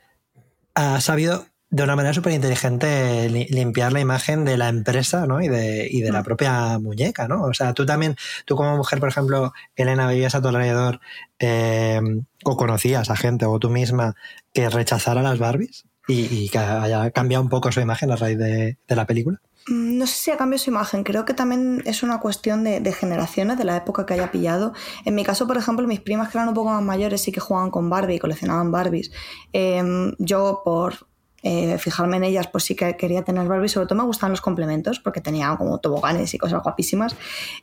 [0.74, 5.40] ha sabido de una manera súper inteligente limpiar la imagen de la empresa ¿no?
[5.40, 6.24] y, de, y de la mm.
[6.24, 7.44] propia muñeca, ¿no?
[7.44, 11.00] O sea, tú también, tú como mujer, por ejemplo, Elena, veías a tu alrededor
[11.38, 12.00] eh,
[12.44, 14.16] o conocías a gente o tú misma
[14.52, 18.76] que rechazara las Barbies y, que haya cambiado un poco su imagen a raíz de,
[18.88, 19.40] la película.
[19.68, 22.92] Mm, no sé si ha cambiado su imagen, creo que también es una cuestión de,
[22.92, 24.72] generaciones, de la época que haya pillado.
[25.04, 27.38] En mi caso, por ejemplo, mis primas que eran un poco más mayores sí que
[27.38, 29.12] jugaban con Barbie y coleccionaban Barbies.
[29.52, 31.09] Em, yo, por
[31.42, 33.68] eh, fijarme en ellas, pues sí que quería tener Barbie.
[33.68, 37.16] Sobre todo me gustaban los complementos, porque tenía como toboganes y cosas guapísimas.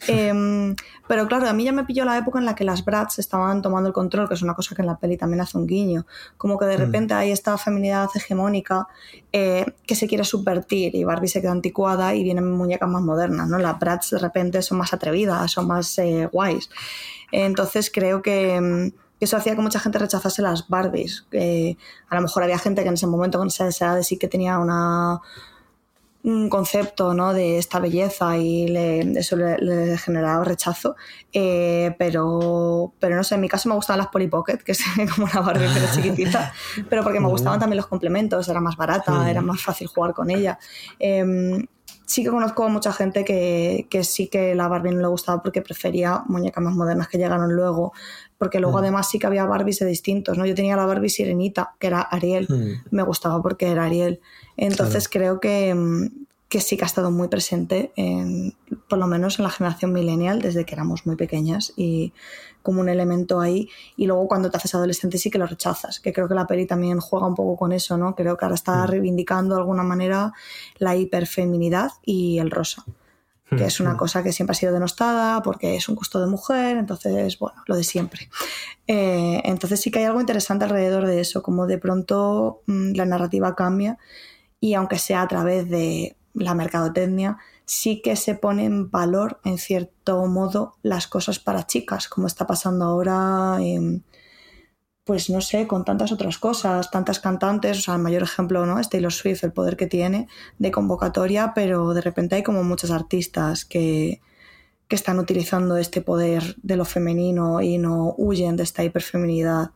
[0.07, 0.75] Em,
[1.07, 3.61] pero claro, a mí ya me pilló la época en la que las Brats estaban
[3.61, 6.05] tomando el control, que es una cosa que en la peli también hace un guiño.
[6.37, 6.79] Como que de mm.
[6.79, 8.87] repente hay esta feminidad hegemónica
[9.31, 13.47] eh, que se quiere subvertir y Barbie se queda anticuada y vienen muñecas más modernas,
[13.47, 13.59] ¿no?
[13.59, 16.69] Las Brats de repente son más atrevidas, son más eh, guays.
[17.31, 21.25] Entonces creo que em, eso hacía que mucha gente rechazase las Barbies.
[22.09, 24.59] a lo mejor había gente que en ese momento, con esa edad, sí que tenía
[24.59, 25.21] una,
[26.27, 27.33] un concepto ¿no?
[27.33, 28.65] de esta belleza y
[29.15, 30.97] eso le, generaba rechazo.
[31.31, 34.83] Eh, pero, pero no sé, en mi caso me gustaban las Polly Pocket, que es
[35.15, 36.53] como una Barbie pero chiquitita,
[36.89, 40.29] pero porque me gustaban también los complementos, era más barata, era más fácil jugar con
[40.29, 40.59] ella.
[40.99, 41.65] Em,
[42.05, 45.41] sí que conozco a mucha gente que, que, sí que la Barbie no le gustaba
[45.41, 47.93] porque prefería muñecas más modernas que llegaron luego,
[48.37, 48.81] porque luego mm.
[48.81, 50.45] además sí que había Barbies de distintos, ¿no?
[50.45, 52.95] Yo tenía la Barbie Sirenita, que era Ariel, mm.
[52.95, 54.19] me gustaba porque era Ariel.
[54.55, 58.55] Entonces creo que, mm, que, sí que ha estado muy presente, en,
[58.87, 62.13] por lo menos en la generación millennial, desde que éramos muy pequeñas y
[62.61, 63.69] como un elemento ahí.
[63.95, 66.65] Y luego cuando te haces adolescente sí que lo rechazas, que creo que la peli
[66.65, 68.15] también juega un poco con eso, ¿no?
[68.15, 70.33] Creo que ahora está reivindicando de alguna manera
[70.77, 72.85] la hiperfeminidad y el rosa
[73.49, 76.77] que es una cosa que siempre ha sido denostada porque es un gusto de mujer,
[76.77, 78.29] entonces, bueno, lo de siempre.
[78.87, 83.05] Eh, entonces sí que hay algo interesante alrededor de eso, como de pronto mm, la
[83.05, 83.97] narrativa cambia
[84.59, 89.57] y aunque sea a través de la mercadotecnia, sí que se pone en valor, en
[89.57, 94.03] cierto modo, las cosas para chicas, como está pasando ahora en
[95.07, 98.77] pues no sé, con tantas otras cosas, tantas cantantes, o sea, el mayor ejemplo, ¿no?
[98.77, 100.27] Es Taylor Swift, el poder que tiene
[100.59, 104.21] de convocatoria, pero de repente hay como muchos artistas que,
[104.89, 109.71] están utilizando este poder de lo femenino y no huyen de esta hiperfeminidad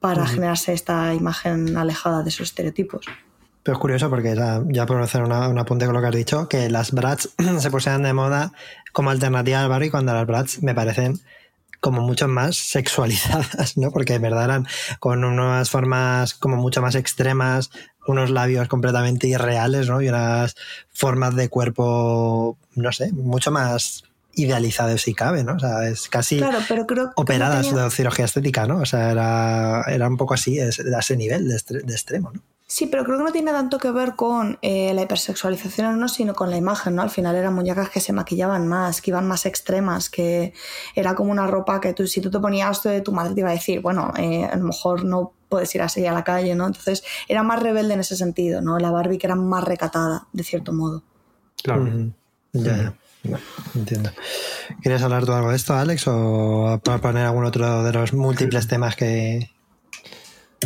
[0.00, 3.04] para generarse esta imagen alejada de esos estereotipos.
[3.62, 6.48] Pero es curioso porque ya, por hacer una, un apunte con lo que has dicho,
[6.48, 8.52] que las brats se pusieron de moda
[8.92, 11.20] como alternativa al Barbie cuando las brats me parecen
[11.80, 13.90] como mucho más sexualizadas, ¿no?
[13.90, 14.66] Porque en verdad eran
[15.00, 17.70] con unas formas como mucho más extremas,
[18.06, 20.00] unos labios completamente irreales, ¿no?
[20.00, 20.54] Y unas
[20.92, 24.04] formas de cuerpo, no sé, mucho más
[24.36, 25.54] idealizadas si cabe, ¿no?
[25.54, 26.40] O sea, es casi
[27.16, 28.78] operadas de cirugía estética, ¿no?
[28.78, 32.42] O sea, era, era un poco así, a ese nivel de, de extremo, ¿no?
[32.68, 36.08] Sí, pero creo que no tiene tanto que ver con eh, la hipersexualización o no,
[36.08, 37.02] sino con la imagen, ¿no?
[37.02, 40.52] Al final eran muñecas que se maquillaban más, que iban más extremas, que
[40.96, 43.52] era como una ropa que tú, si tú te ponías, tu madre te iba a
[43.52, 46.66] decir, bueno, eh, a lo mejor no puedes ir así a la calle, ¿no?
[46.66, 48.80] Entonces era más rebelde en ese sentido, ¿no?
[48.80, 51.04] La Barbie que era más recatada, de cierto modo.
[51.62, 51.88] Claro.
[52.52, 52.96] Ya,
[53.74, 54.10] entiendo.
[54.82, 56.04] ¿Quieres hablar tú algo de esto, Alex?
[56.06, 59.50] ¿O poner algún otro de los múltiples temas que,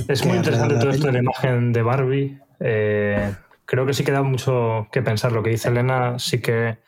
[0.08, 2.40] es muy interesante todo esto de la imagen de Barbie.
[2.60, 5.32] Eh, creo que sí queda mucho que pensar.
[5.32, 6.78] Lo que dice Elena, sí que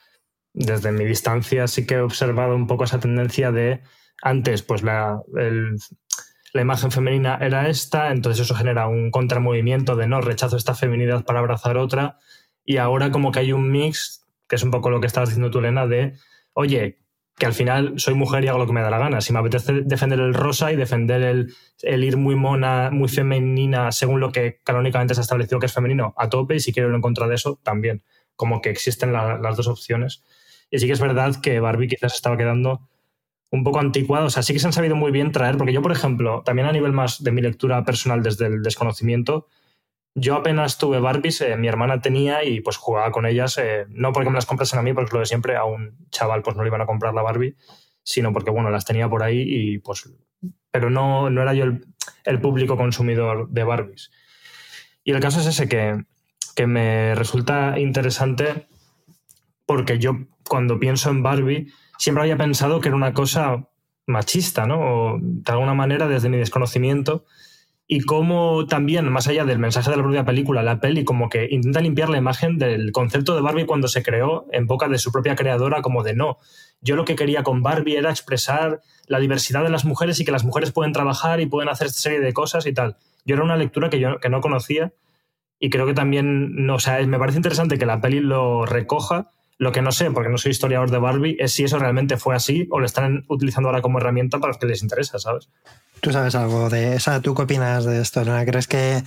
[0.52, 3.82] desde mi distancia sí que he observado un poco esa tendencia de
[4.22, 5.20] antes, pues la,
[6.52, 11.24] la imagen femenina era esta, entonces eso genera un contramovimiento de no, rechazo esta feminidad
[11.24, 12.18] para abrazar otra,
[12.64, 14.21] y ahora como que hay un mix,
[14.52, 16.12] que es un poco lo que estabas diciendo tú, Elena, de,
[16.52, 16.98] oye,
[17.38, 19.22] que al final soy mujer y hago lo que me da la gana.
[19.22, 24.20] Si me apetece defender el rosa y defender el, ir muy mona, muy femenina, según
[24.20, 26.94] lo que canónicamente se ha establecido que es femenino, a tope, y si quiero ir
[26.94, 28.02] en contra de eso, también.
[28.36, 30.22] Como que existen las dos opciones.
[30.70, 32.90] Y sí que es verdad que Barbie quizás estaba quedando
[33.50, 34.26] un poco anticuado.
[34.26, 36.68] O sea, sí que se han sabido muy bien traer, porque yo, por ejemplo, también
[36.68, 39.46] a nivel más de mi lectura personal desde el desconocimiento,
[40.14, 44.12] yo apenas tuve Barbies, eh, mi hermana tenía y pues jugaba con ellas, eh, no
[44.12, 46.62] porque me las comprasen a mí, porque lo de siempre, a un chaval pues no
[46.62, 47.56] le iban a comprar la Barbie,
[48.02, 50.12] sino porque bueno, las tenía por ahí y pues...
[50.70, 51.64] Pero no, no era yo
[52.24, 54.10] el, público consumidor de Barbies.
[55.04, 56.02] Y el caso es ese que,
[56.56, 58.66] que me resulta interesante
[59.66, 60.16] porque yo
[60.48, 63.68] cuando pienso en Barbie siempre había pensado que era una cosa
[64.06, 65.18] machista, ¿no?
[65.20, 67.26] De alguna manera desde mi desconocimiento
[67.94, 71.46] y cómo también, más allá del mensaje de la propia película, la peli como que
[71.50, 75.12] intenta limpiar la imagen del concepto de Barbie cuando se creó en boca de su
[75.12, 76.38] propia creadora como de no.
[76.80, 80.32] Yo lo que quería con Barbie era expresar la diversidad de las mujeres y que
[80.32, 82.96] las mujeres pueden trabajar y pueden hacer esta serie de cosas y tal.
[83.26, 84.94] Yo era una lectura que yo que no conocía
[85.58, 89.32] y creo que también, no, o sea, me parece interesante que la peli lo recoja.
[89.58, 92.34] Lo que no sé, porque no soy historiador de Barbie, es si eso realmente fue
[92.34, 95.50] así o lo están utilizando ahora como herramienta para los que les interesa, ¿sabes?
[96.02, 97.20] Tú sabes algo de esa.
[97.20, 98.24] ¿Tú qué opinas de esto?
[98.44, 99.04] ¿Crees que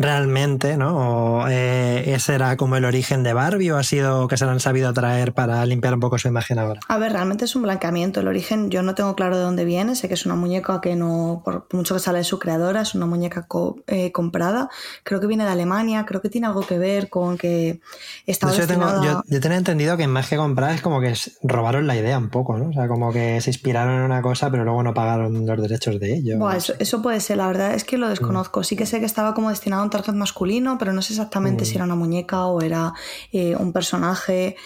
[0.00, 1.46] realmente, ¿no?
[1.48, 4.60] Eh, ¿Ese era como el origen de Barbie o ha sido que se lo han
[4.60, 6.80] sabido traer para limpiar un poco su imagen ahora?
[6.88, 8.20] A ver, realmente es un blanqueamiento.
[8.20, 9.94] El origen yo no tengo claro de dónde viene.
[9.94, 12.94] Sé que es una muñeca que no, por mucho que sale de su creadora, es
[12.94, 13.46] una muñeca
[13.86, 14.70] eh, comprada.
[15.04, 16.06] Creo que viene de Alemania.
[16.06, 17.80] Creo que tiene algo que ver con que
[18.26, 22.16] estaba yo, yo, tenía entendido que más que comprar es como que robaron la idea
[22.16, 22.70] un poco, ¿no?
[22.70, 26.00] O sea, como que se inspiraron en una cosa pero luego no pagaron los derechos
[26.00, 26.38] de ello.
[26.78, 28.62] eso, puede ser, la verdad es que lo desconozco.
[28.62, 31.72] Sí que sé que estaba como destinado a target masculino, pero no sé exactamente si
[31.72, 31.76] mm.
[31.76, 32.92] era una muñeca o era
[33.32, 34.56] eh, un personaje.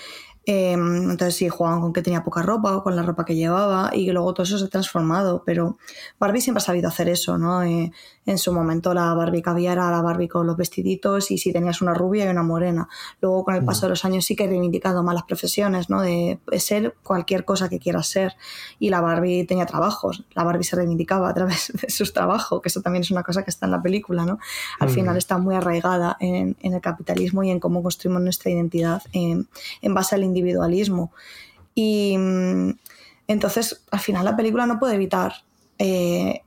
[0.46, 3.90] Em, entonces sí, jugaban con que tenía poca ropa o con la ropa que llevaba
[3.94, 5.42] y luego todo eso se ha transformado.
[5.46, 5.78] Pero
[6.18, 7.62] Barbie siempre ha sabido hacer eso, ¿no?
[7.62, 7.92] Eh,
[8.26, 11.82] en su momento la Barbie había era la Barbie con los vestiditos y si tenías
[11.82, 12.88] una rubia y una morena.
[13.20, 16.00] Luego con el paso de los años sí que he reivindicado más las profesiones, ¿no?
[16.00, 18.34] De ser cualquier cosa que quieras ser.
[18.78, 20.24] Y la Barbie tenía trabajos.
[20.34, 23.42] La Barbie se reivindicaba a través de sus trabajos, que eso también es una cosa
[23.42, 24.38] que está en la película, ¿no?
[24.80, 29.48] Al final está muy arraigada en, el capitalismo y en cómo construimos nuestra identidad en,
[29.82, 31.12] en base al individualismo.
[31.74, 32.70] Y mm,
[33.26, 35.44] entonces, al final la película no puede evitar
[35.78, 36.42] eh,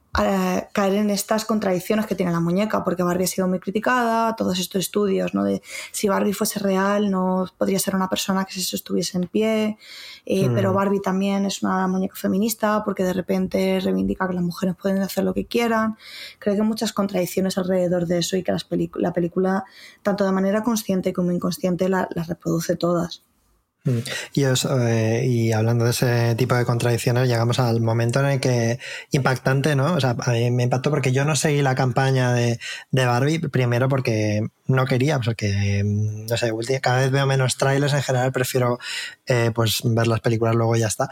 [0.71, 4.59] caer en estas contradicciones que tiene la muñeca, porque Barbie ha sido muy criticada, todos
[4.59, 5.43] estos estudios, ¿no?
[5.43, 9.77] De si Barbie fuese real, no podría ser una persona que se sostuviese en pie,
[10.25, 10.55] eh, mm.
[10.55, 15.01] pero Barbie también es una muñeca feminista porque de repente reivindica que las mujeres pueden
[15.01, 15.97] hacer lo que quieran.
[16.39, 18.53] Creo que hay muchas contradicciones alrededor de eso y que
[18.95, 19.65] la película,
[20.01, 23.26] tanto de manera consciente como inconsciente, las reproduce todas.
[24.33, 28.79] Y, eh, y, hablando de ese tipo de contradicciones, llegamos al momento en el que
[29.11, 29.93] impactante, ¿no?
[29.93, 32.59] O sea, a mí me impactó porque yo no seguí la campaña de,
[32.91, 38.03] de Barbie, primero porque no quería, porque, no sé, cada vez veo menos trailers, en
[38.03, 38.79] general prefiero
[39.25, 41.09] eh, pues ver las películas luego y ya está.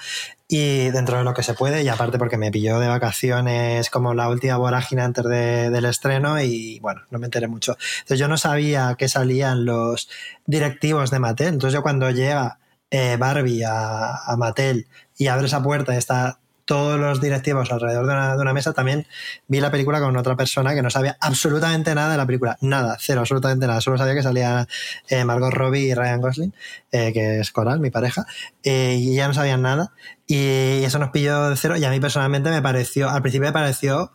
[0.47, 4.13] Y dentro de lo que se puede, y aparte porque me pilló de vacaciones como
[4.13, 7.78] la última vorágine antes del estreno y bueno, no me enteré mucho.
[7.99, 10.10] Entonces yo no sabía que salían los
[10.46, 12.60] directivos de Mattel, entonces yo cuando llega
[12.96, 14.87] eh, Barbie a, Mattel
[15.17, 19.06] y abre esa puerta y está todos los directivos alrededor de una, mesa, también
[19.50, 22.58] vi la película con otra persona que no sabía absolutamente nada de la película.
[22.62, 23.81] Nada, cero, absolutamente nada.
[23.81, 24.65] Solo sabía que salía
[25.10, 26.54] eh, Margot Robbie y Ryan Gosling,
[26.93, 28.25] eh, que es Coral, mi pareja,
[28.63, 29.91] y ya no sabían nada.
[30.25, 31.75] Y eso nos pilló de cero.
[31.75, 34.13] Y a mí personalmente me pareció, al principio me pareció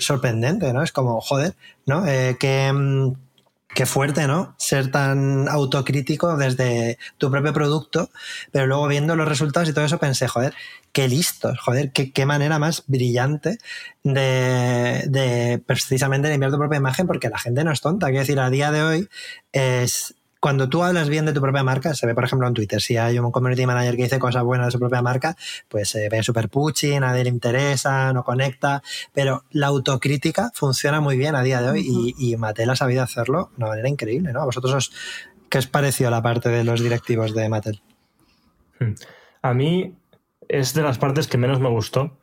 [0.00, 0.82] sorprendente, ¿no?
[0.82, 1.54] Es como, joder,
[1.86, 2.04] ¿no?
[2.04, 3.25] que mm,
[3.76, 4.54] qué fuerte, ¿no?
[4.56, 8.08] Ser tan autocrítico desde tu propio producto,
[8.50, 10.54] pero luego viendo los resultados y todo eso pensé, joder,
[10.92, 13.58] qué listos, joder, qué, manera más brillante
[14.02, 18.06] de, de precisamente limpiar tu propia imagen, porque la gente no es tonta.
[18.06, 19.08] Quiero decir, a día de hoy
[19.52, 20.14] es
[20.46, 22.96] cuando tú hablas bien de tu propia marca, se ve, por ejemplo, en Twitter, si
[22.96, 25.34] hay un community manager que dice cosas buenas de su propia marca,
[25.66, 28.80] pues se ve súper puchi, nadie le interesa, no conecta,
[29.12, 33.50] pero la autocrítica funciona muy bien a día de hoy y, Mattel ha sabido hacerlo
[33.56, 34.40] de una manera increíble, ¿no?
[34.40, 34.92] ¿A vosotros os,
[35.50, 37.82] qué os pareció la parte de los directivos de Mattel?
[38.78, 38.94] Hmm.
[39.42, 39.96] A mí
[40.48, 42.20] es de las partes que menos me gustó,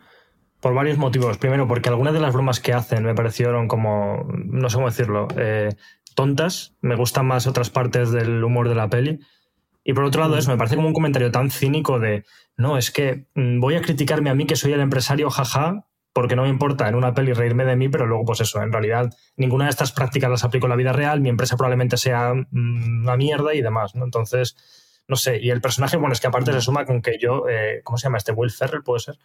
[0.62, 1.38] por varios motivos.
[1.38, 5.28] Primero, porque algunas de las bromas que hacen me parecieron como, no sé cómo decirlo,
[5.36, 5.76] eh,
[6.16, 9.20] tontas, me gustan más otras partes del humor de la peli.
[9.84, 12.24] Y por otro lado, eso me parece como un comentario tan cínico de,
[12.56, 16.36] no, es que mm, voy a criticarme a mí que soy el empresario, jaja, porque
[16.36, 19.12] no me importa en una peli reírme de mí, pero luego pues eso, en realidad
[19.36, 23.02] ninguna de estas prácticas las aplico en la vida real, mi empresa probablemente sea mm,
[23.04, 24.06] una mierda y demás, ¿no?
[24.06, 24.56] Entonces,
[25.08, 27.82] no sé, y el personaje, bueno, es que aparte se suma con que yo, eh,
[27.84, 28.32] ¿cómo se llama este?
[28.32, 29.18] Will Ferrell, puede ser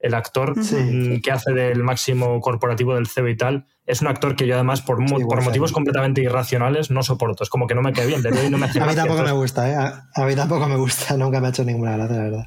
[0.00, 4.36] el actor mm, que hace del máximo corporativo del CEO y tal, es un actor
[4.36, 7.44] que yo además por, por motivos completamente irracionales no soporto.
[7.44, 9.76] Es como que no me queda bien, no me A mí tampoco me gusta, ¿eh?
[10.14, 12.46] A, mí tampoco me gusta, nunca me ha hecho ninguna gracia, la verdad.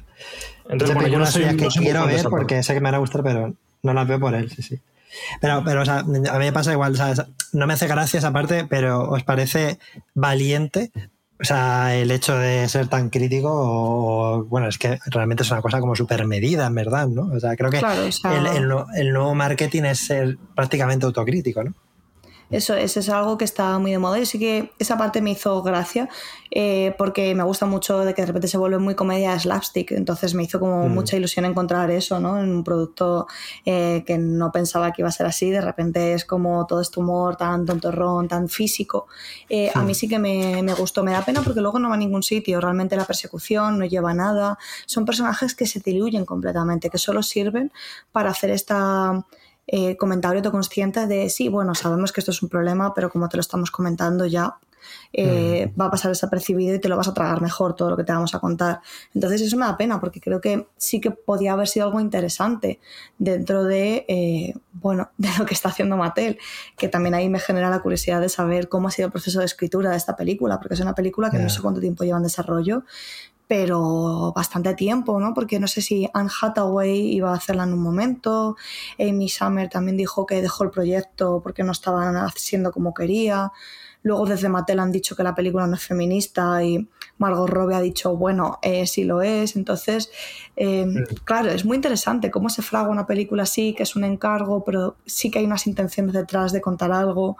[0.68, 3.22] Entonces, bueno, yo no soy, que quiero ver porque sé que me van a gustar,
[3.22, 4.80] pero no las veo por él, sí, sí.
[5.40, 6.96] Pero, pero o sea, a mí me pasa igual,
[7.52, 9.78] no me hace gracia esa parte, pero ¿os parece
[10.14, 10.92] valiente
[11.40, 15.80] o sea, el hecho de ser tan crítico, bueno, es que realmente es una cosa
[15.80, 17.30] como súper medida, en verdad, ¿no?
[17.32, 21.74] O sea, creo que el, el, nuevo marketing es ser prácticamente autocrítico, ¿no?
[22.50, 25.62] Eso, es algo que está muy de moda y sí que esa parte me hizo
[25.62, 26.08] gracia
[26.50, 30.34] eh, porque me gusta mucho de que de repente se vuelve muy comedia slapstick, entonces
[30.34, 30.92] me hizo como mm.
[30.92, 32.40] mucha ilusión encontrar eso, ¿no?
[32.40, 33.28] En un producto
[33.64, 36.98] eh, que no pensaba que iba a ser así, de repente es como todo este
[36.98, 39.06] humor tan tontorrón, tan físico.
[39.48, 41.94] Eh, a mí sí que me, me, gustó, me da pena porque luego no va
[41.94, 46.90] a ningún sitio, realmente la persecución no lleva nada, son personajes que se diluyen completamente,
[46.90, 47.70] que solo sirven
[48.10, 49.24] para hacer esta
[49.72, 53.36] eh, comentario autoconsciente de sí, bueno, sabemos que esto es un problema, pero como te
[53.36, 54.56] lo estamos comentando ya,
[55.12, 55.80] eh, mm.
[55.80, 58.12] va a pasar desapercibido y te lo vas a tragar mejor todo lo que te
[58.12, 58.80] vamos a contar.
[59.14, 62.80] Entonces eso me da pena porque creo que sí que podía haber sido algo interesante
[63.18, 66.38] dentro de, eh, bueno, de lo que está haciendo Mattel,
[66.76, 69.44] que también ahí me genera la curiosidad de saber cómo ha sido el proceso de
[69.44, 72.24] escritura de esta película, porque es una película que no sé cuánto tiempo lleva en
[72.24, 72.84] desarrollo
[73.50, 75.34] pero bastante tiempo, ¿no?
[75.34, 78.56] Porque no sé si Anne Hathaway iba a hacerla en un momento,
[78.96, 83.50] Amy Summer también dijo que dejó el proyecto porque no estaban haciendo como quería.
[84.04, 86.88] Luego desde Mattel han dicho que la película no es feminista y
[87.18, 89.56] Margot Robbie ha dicho, bueno, eh, sí lo es.
[89.56, 90.12] Entonces,
[90.54, 90.86] eh,
[91.24, 94.94] claro, es muy interesante cómo se fragua una película así, que es un encargo, pero
[95.06, 97.36] sí que hay unas intenciones detrás de contar algo.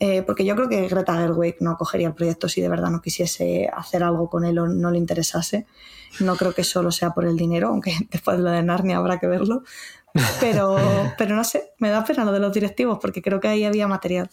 [0.00, 3.02] Eh, porque yo creo que Greta Gerwig no acogería el proyecto si de verdad no
[3.02, 5.66] quisiese hacer algo con él o no le interesase.
[6.20, 9.18] No creo que solo sea por el dinero, aunque después de lo de Narnia habrá
[9.18, 9.62] que verlo.
[10.40, 10.76] Pero,
[11.18, 13.86] pero no sé, me da pena lo de los directivos porque creo que ahí había
[13.86, 14.30] material.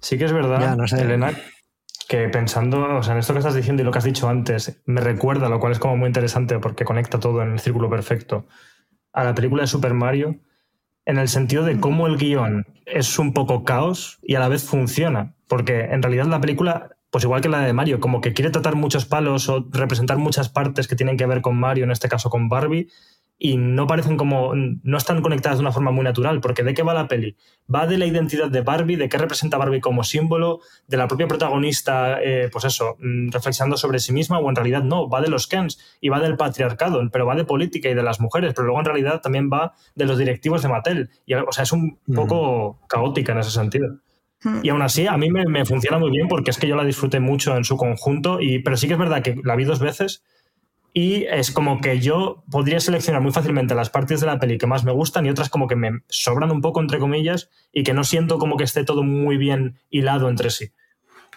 [0.00, 1.32] Sí que es verdad, Elena,
[2.08, 4.80] que pensando o sea, en esto que estás diciendo y lo que has dicho antes,
[4.86, 8.46] me recuerda, lo cual es como muy interesante porque conecta todo en el círculo perfecto,
[9.12, 10.36] a la película de Super Mario
[11.08, 14.62] en el sentido de cómo el guion es un poco caos y a la vez
[14.62, 15.34] funciona.
[15.48, 18.76] Porque en realidad la película, pues igual que la de Mario, como que quiere tratar
[18.76, 22.28] muchos palos o representar muchas partes que tienen que ver con Mario, en este caso
[22.28, 22.90] con Barbie,
[23.40, 26.82] y no parecen como, no están conectadas de una forma muy natural, porque ¿de qué
[26.82, 27.36] va la peli?
[27.72, 30.58] Va de la identidad de Barbie, de qué representa Barbie como símbolo,
[30.88, 34.82] de la propia protagonista, eh, pues eso, mm, reflexionando sobre sí misma, o en realidad
[34.82, 38.02] no, va de los Kens y va del patriarcado, pero va de política y de
[38.02, 41.10] las mujeres, pero luego en realidad también va de los directivos de Mattel.
[41.24, 44.00] Y, o sea, es un poco caótica en ese sentido.
[44.42, 44.60] Hmm.
[44.64, 46.84] Y aún así, a mí me, me, funciona muy bien porque es que yo la
[46.84, 49.78] disfruté mucho en su conjunto, y, pero sí que es verdad que la vi dos
[49.78, 50.24] veces
[50.92, 54.66] y es como que yo podría seleccionar muy fácilmente las partes de la peli que
[54.66, 57.94] más me gustan y otras como que me sobran un poco, entre comillas, y que
[57.94, 60.72] no siento como que esté todo muy bien hilado entre sí.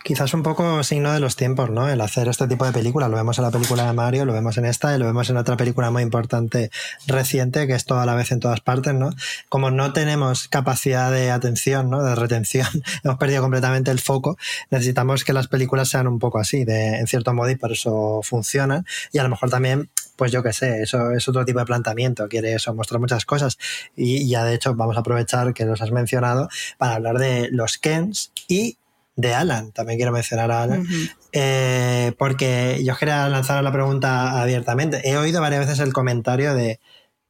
[0.04, 1.90] Quizás un poco signo de los tiempos, ¿no?
[1.90, 3.10] El hacer este tipo de películas.
[3.10, 5.38] Lo vemos en la película de Mario, lo vemos en esta y lo vemos en
[5.38, 6.72] otra película muy importante
[7.08, 9.12] reciente, que es toda la vez en todas partes, ¿no?
[9.50, 12.04] Como no tenemos capacidad de atención, ¿no?
[12.04, 12.68] De retención,
[13.04, 14.38] hemos perdido completamente el foco,
[14.70, 18.22] necesitamos que las películas sean un poco así, de, en cierto modo, y por eso
[18.24, 18.86] funcionan.
[19.12, 22.28] Y a lo mejor también pues yo qué sé, eso es otro tipo de planteamiento,
[22.28, 23.58] quiere eso, mostrar muchas cosas.
[23.96, 26.48] Y ya de hecho vamos a aprovechar que los has mencionado
[26.78, 28.78] para hablar de los Kens y
[29.22, 30.86] de Alan, también quiero mencionar a Alan,
[31.32, 35.08] eh, porque yo quería lanzar la pregunta abiertamente.
[35.10, 36.80] He oído varias veces el comentario de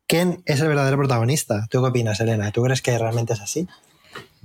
[0.08, 1.68] ¿quién es el verdadero protagonista?
[1.70, 2.52] ¿Tú qué opinas, Elena?
[2.52, 3.68] ¿Tú crees que realmente es así?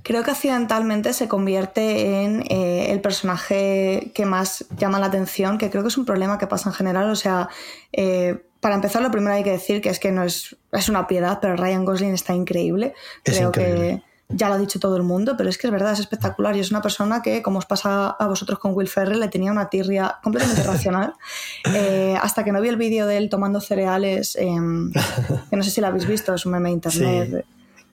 [0.03, 5.69] Creo que accidentalmente se convierte en eh, el personaje que más llama la atención, que
[5.69, 7.11] creo que es un problema que pasa en general.
[7.11, 7.49] O sea,
[7.93, 11.09] eh, para empezar, lo primero hay que decir que es que no es, es una
[11.09, 12.95] piedad, pero Ryan Gosling está increíble.
[13.25, 16.01] creo que ya lo ha dicho todo el mundo, pero es que es verdad, es
[16.01, 19.29] espectacular y es una persona que, como os pasa a vosotros con Will Ferrell, le
[19.29, 21.15] tenía una tirria completamente racional.
[21.75, 25.81] Eh, hasta que no vi el vídeo de él tomando cereales, que no sé si
[25.81, 27.47] lo habéis visto, es un meme de internet.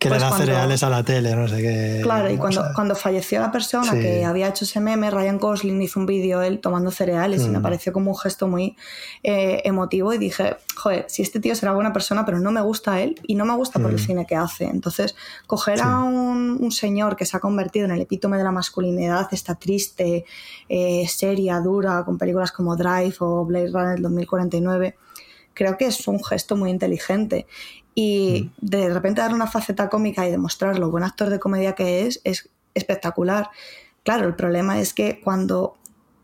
[0.04, 2.00] Que le pues da cereales a la tele, no sé qué.
[2.04, 6.00] Claro, y cuando, cuando falleció la persona que había hecho ese meme, Ryan Gosling hizo
[6.00, 7.62] un vídeo él tomando cereales y me mm.
[7.62, 8.76] pareció como un gesto muy
[9.24, 13.00] eh, emotivo y dije, joder, si este tío será buena persona, pero no me gusta
[13.02, 14.06] él y no me gusta por el mm.
[14.06, 14.66] cine que hace.
[14.66, 15.16] Entonces,
[15.48, 19.56] coger a un, señor que se ha convertido en el epítome de la masculinidad, está
[19.56, 20.26] triste,
[20.68, 24.96] eh, seria, dura, con películas como Drive o Blade Runner 2049
[25.54, 27.48] creo que es un gesto muy inteligente.
[27.96, 28.66] Y mm.
[28.66, 32.22] de repente darle una faceta cómica y demostrar lo buen actor de comedia que es,
[32.24, 33.50] es espectacular.
[34.04, 35.78] Claro, el problema es que cuando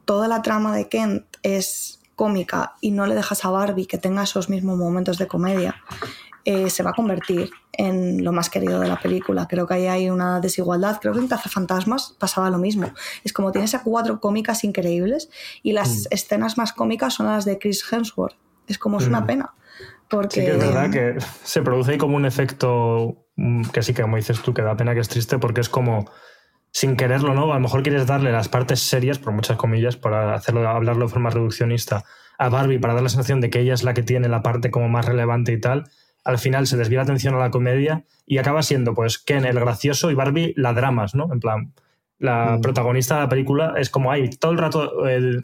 [0.06, 4.24] toda la trama de Kent es cómica y no le dejas a Barbie que tenga
[4.24, 5.76] esos mismos momentos de comedia,
[6.46, 9.48] eh, se va a convertir en lo más querido de la película.
[9.48, 10.98] Creo que ahí hay una desigualdad.
[11.00, 12.92] Creo que en Cazafantasmas pasaba lo mismo.
[13.24, 15.30] Es como tienes a cuatro cómicas increíbles
[15.64, 16.08] y las mm.
[16.10, 18.36] escenas más cómicas son las de Chris Hemsworth.
[18.68, 19.26] Es como es una mm.
[19.28, 19.54] pena.
[20.10, 20.42] Porque...
[20.42, 24.02] Sí que es verdad que se produce ahí como un efecto mm, que sí que
[24.02, 26.10] como dices tú, que da pena que es triste porque es como
[26.72, 27.52] sin quererlo, ¿no?
[27.52, 31.12] A lo mejor quieres darle las partes serias, por muchas comillas, para hacerlo, hablarlo de
[31.12, 32.04] forma reduccionista,
[32.38, 34.72] a Barbie para dar la sensación de que ella es la que tiene la parte
[34.72, 35.90] como más relevante y tal.
[36.24, 39.60] Al final se desvía la atención a la comedia y acaba siendo, pues, Ken el
[39.60, 41.32] gracioso y Barbie la dramas, ¿no?
[41.34, 41.74] En plan,
[42.20, 42.62] la mm.
[42.62, 44.92] protagonista de la película es como ahí todo el rato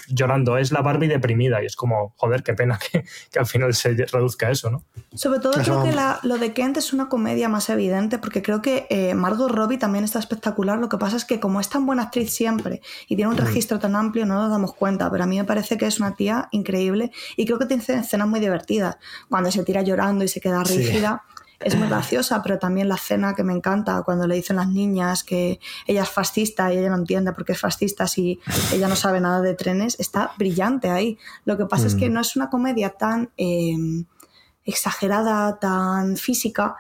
[0.10, 3.06] llorando, es la Barbie deprimida y es como, joder, qué pena que,
[3.40, 4.84] al final se reduzca eso, ¿no?
[5.14, 8.88] Sobre todo creo que lo de Kent es una comedia más evidente porque creo que
[8.90, 12.04] eh, Margot Robbie también está espectacular, lo que pasa es que como es tan buena
[12.04, 13.46] actriz siempre y tiene un mm.
[13.46, 16.16] registro tan amplio no nos damos cuenta, pero a mí me parece que es una
[16.16, 18.98] tía increíble y creo que tiene escenas muy divertidas,
[19.30, 21.24] cuando se tira llorando y se queda rígida
[21.60, 25.24] es muy graciosa, pero también la escena que me encanta cuando le dicen las niñas
[25.24, 28.39] que ella es fascista y ella no entiende por qué es fascista si
[28.74, 31.18] ella no sabe nada de trenes, está brillante ahí.
[31.45, 32.14] Lo que pasa es que mm.
[32.14, 33.76] no es una comedia tan eh,
[34.64, 36.76] exagerada, tan física,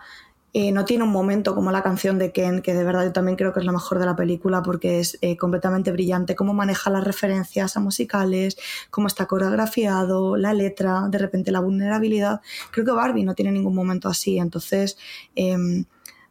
[0.57, 3.35] eh, no tiene un momento como la canción de Ken, que de verdad yo también
[3.35, 6.89] creo que es la mejor de la película porque es eh, completamente brillante, cómo maneja
[6.89, 8.55] las referencias a musicales,
[8.89, 12.39] cómo está coreografiado, la letra, de repente la vulnerabilidad.
[12.71, 14.97] Creo que Barbie no tiene ningún momento así, entonces
[15.35, 15.83] em,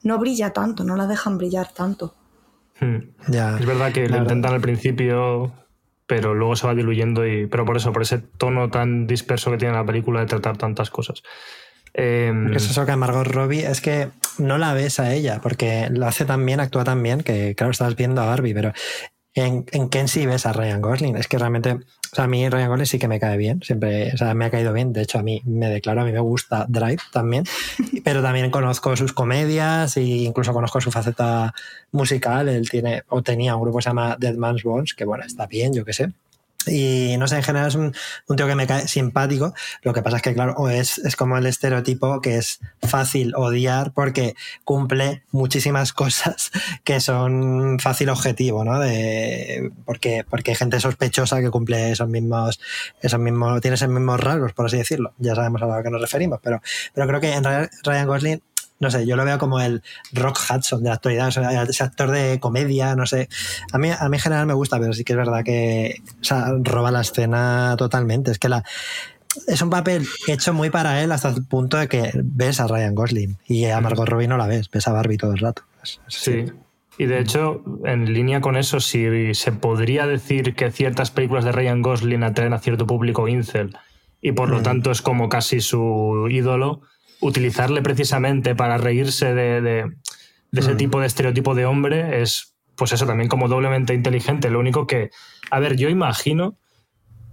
[0.02, 2.14] no brilla tanto, no la dejan brillar tanto.
[2.80, 3.00] Hmm.
[3.28, 5.52] es verdad que lo intentan al principio,
[6.06, 9.58] pero luego se va diluyendo y pero por eso por ese tono tan disperso que
[9.58, 11.22] tiene la película de tratar tantas cosas
[11.94, 16.06] eh, es eso que Margot Robbie es que no la ves a ella, porque lo
[16.06, 18.72] hace tan bien, actúa tan bien, que claro, estás viendo a Barbie, pero
[19.34, 21.16] en, en Ken sí ves a Ryan Gosling.
[21.16, 24.12] Es que realmente, o sea, a mí Ryan Gosling sí que me cae bien, siempre,
[24.12, 24.92] o sea, me ha caído bien.
[24.92, 27.44] De hecho, a mí me declaro, a mí me gusta Drive también,
[28.04, 31.54] pero también conozco sus comedias e incluso conozco su faceta
[31.92, 32.48] musical.
[32.48, 35.46] Él tiene, o tenía un grupo que se llama Dead Man's Bones, que bueno, está
[35.46, 36.12] bien, yo qué sé.
[36.66, 37.92] Y no sé, en general es un,
[38.36, 39.54] tío que me cae simpático.
[39.82, 43.92] Lo que pasa es que, claro, es, es como el estereotipo que es fácil odiar
[43.92, 44.34] porque
[44.64, 46.50] cumple muchísimas cosas
[46.84, 48.78] que son fácil objetivo, ¿no?
[48.80, 52.60] De, porque, porque hay gente sospechosa que cumple esos mismos,
[53.00, 55.12] esos mismos, tiene esos mismos rasgos, por así decirlo.
[55.18, 56.60] Ya sabemos a lo que nos referimos, pero,
[56.94, 58.42] pero creo que en Ryan Gosling
[58.80, 61.28] no sé, yo lo veo como el Rock Hudson de la actualidad,
[61.68, 63.28] ese actor de comedia, no sé.
[63.72, 66.02] A mí, a mí en general me gusta, pero sí que es verdad que
[66.62, 68.30] roba la escena totalmente.
[68.30, 68.64] Es que la,
[69.46, 72.94] es un papel hecho muy para él hasta el punto de que ves a Ryan
[72.94, 75.62] Gosling y a Margot Robbie no la ves, ves a Barbie todo el rato.
[76.08, 76.44] sí.
[76.96, 81.50] Y de hecho, en línea con eso, si se podría decir que ciertas películas de
[81.50, 83.76] Ryan Gosling atraen a cierto público incel
[84.20, 84.62] y por lo mm.
[84.62, 86.82] tanto es como casi su ídolo,
[87.24, 89.92] utilizarle precisamente para reírse de,
[90.52, 90.76] ese mm.
[90.76, 94.50] tipo de estereotipo de hombre es pues eso, también como doblemente inteligente.
[94.50, 95.10] Lo único que,
[95.50, 96.58] a ver, yo imagino,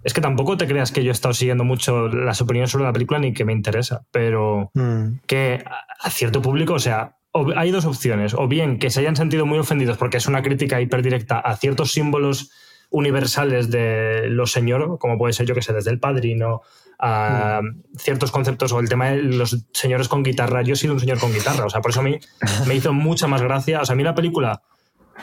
[0.04, 2.94] es que tampoco te creas que yo he estado siguiendo mucho las opiniones sobre la
[2.94, 5.20] película ni que me interesa, pero Mm.
[5.26, 5.64] que
[6.00, 7.18] a cierto público, o sea,
[7.56, 10.80] hay dos opciones, o bien que se hayan sentido muy ofendidos porque es una crítica
[10.80, 12.52] hiperdirecta a ciertos símbolos
[12.92, 16.62] universales de los señores, como puede ser yo que sé, desde el padrino
[17.02, 17.62] a
[17.98, 20.62] ciertos conceptos o el tema de los señores con guitarra.
[20.62, 22.20] Yo he sido un señor con guitarra, o sea, por eso a mí
[22.68, 23.82] me hizo mucha más gracia.
[23.82, 24.62] O sea, a mí la película,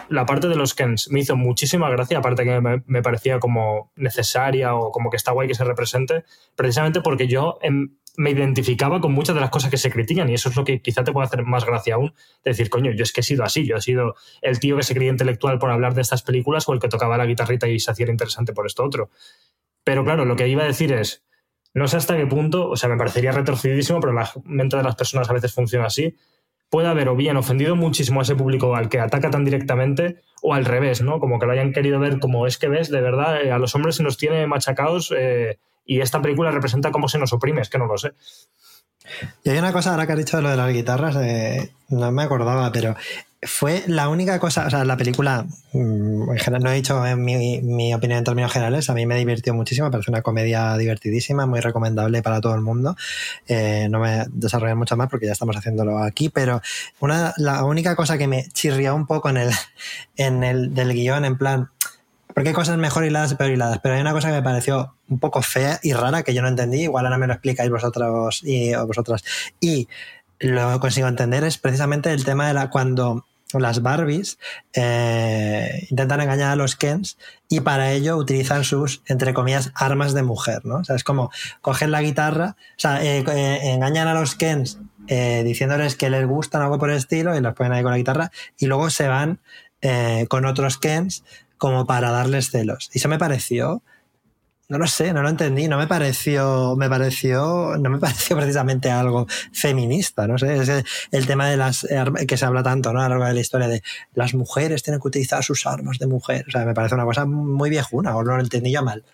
[0.09, 4.75] la parte de los Kens me hizo muchísima gracia, aparte que me, parecía como necesaria
[4.75, 6.25] o como que está guay que se represente,
[6.57, 10.35] precisamente porque yo em, me identificaba con muchas de las cosas que se critican y
[10.35, 12.13] eso es lo que quizá te puede hacer más gracia aún,
[12.43, 14.83] de decir, coño, yo es que he sido así, yo he sido el tío que
[14.83, 17.79] se creía intelectual por hablar de estas películas o el que tocaba la guitarrita y
[17.79, 19.11] se hacía interesante por esto otro.
[19.85, 21.25] Pero claro, lo que iba a decir es,
[21.75, 24.97] no sé hasta qué punto, o sea, me parecería retorcidísimo, pero la mente de las
[24.97, 26.17] personas a veces funciona así.
[26.71, 30.55] Puede haber o bien ofendido muchísimo a ese público al que ataca tan directamente, o
[30.55, 31.21] al revés, ¿no?
[31.21, 33.75] Como que lo hayan querido ver como es que ves, de verdad, eh, a los
[33.75, 37.71] hombres se nos tiene machacados eh, y esta película representa cómo se nos oprime, es
[37.71, 38.13] que no lo sé.
[39.43, 42.13] Y hay una cosa ahora que has dicho de lo de las guitarras, eh, no
[42.13, 42.95] me acordaba, pero
[43.43, 47.15] fue la única cosa, o sea, la película, mm, en general, no he dicho eh,
[47.15, 51.47] mi, mi opinión en términos generales, a mí me divirtió muchísimo, parece una comedia divertidísima,
[51.47, 52.97] muy recomendable para todo el mundo.
[53.47, 56.61] Eh, no me desarrollo mucho más porque ya estamos haciéndolo aquí, pero
[56.99, 59.51] una, la única cosa que me chirrió un poco en el,
[60.17, 61.71] en el del guion, en plan,
[62.35, 64.95] porque hay cosas mejor hiladas y peor hiladas, pero hay una cosa que me pareció
[65.09, 68.43] un poco fea y rara que yo no entendí, igual ahora me lo explicáis vosotros
[68.45, 69.25] y o vosotras.
[69.61, 69.89] Y
[70.41, 73.25] lo consigo entender es precisamente el tema de la cuando
[73.55, 74.39] las Barbies
[74.75, 77.17] eh, intentan engañar a los Kens
[77.49, 80.77] y para ello utilizan sus, entre comillas, armas de mujer, ¿no?
[80.77, 81.31] O sea, es como
[81.63, 84.79] cogen la guitarra, o sea, eh, eh, engañan a los Kens
[85.09, 88.31] diciéndoles que les gustan algo por el estilo y los ponen ahí con la guitarra
[88.59, 89.41] y luego se van
[90.29, 91.25] con otros Kens
[91.57, 92.91] como para darles celos.
[92.93, 93.83] Y eso me pareció,
[94.69, 98.91] no lo sé, no lo entendí, no me pareció, me pareció, no me pareció precisamente
[98.91, 103.01] algo feminista, no sé, es el, tema de las armas que se habla tanto, ¿no?
[103.01, 103.83] A lo largo de la historia de
[104.15, 106.45] las mujeres tienen que utilizar sus armas de mujer.
[106.49, 109.05] O sea, me parece una cosa muy viejuna, o no lo entendí yo mal.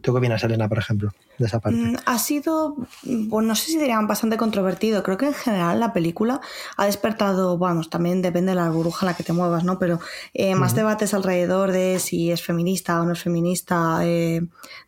[0.00, 1.78] ¿Tú qué opinas, Elena, por ejemplo, de esa parte?
[1.78, 5.02] Mm, Ha sido, bueno, no sé si dirían bastante controvertido.
[5.02, 6.40] Creo que en general la película
[6.76, 9.78] ha despertado, vamos, también depende de la burbuja en la que te muevas, ¿no?
[9.78, 10.00] Pero
[10.32, 14.40] eh, más debates alrededor de si es feminista o no es feminista eh,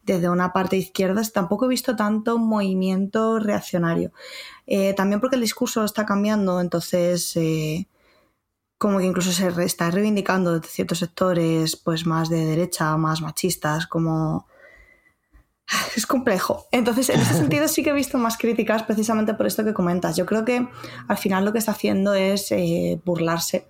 [0.03, 1.23] desde una parte izquierda.
[1.33, 4.13] Tampoco he visto tanto movimiento reaccionario.
[4.67, 7.37] Eh, también porque el discurso está cambiando, entonces
[8.79, 13.87] como que incluso se está reivindicando de ciertos sectores pues más de derecha, más machistas,
[13.87, 14.47] como
[15.97, 16.67] es complejo.
[16.73, 20.17] Entonces, en ese sentido sí que he visto más críticas precisamente por esto que comentas.
[20.17, 20.69] Yo creo que
[21.09, 23.67] al final lo que está haciendo es eh, burlarse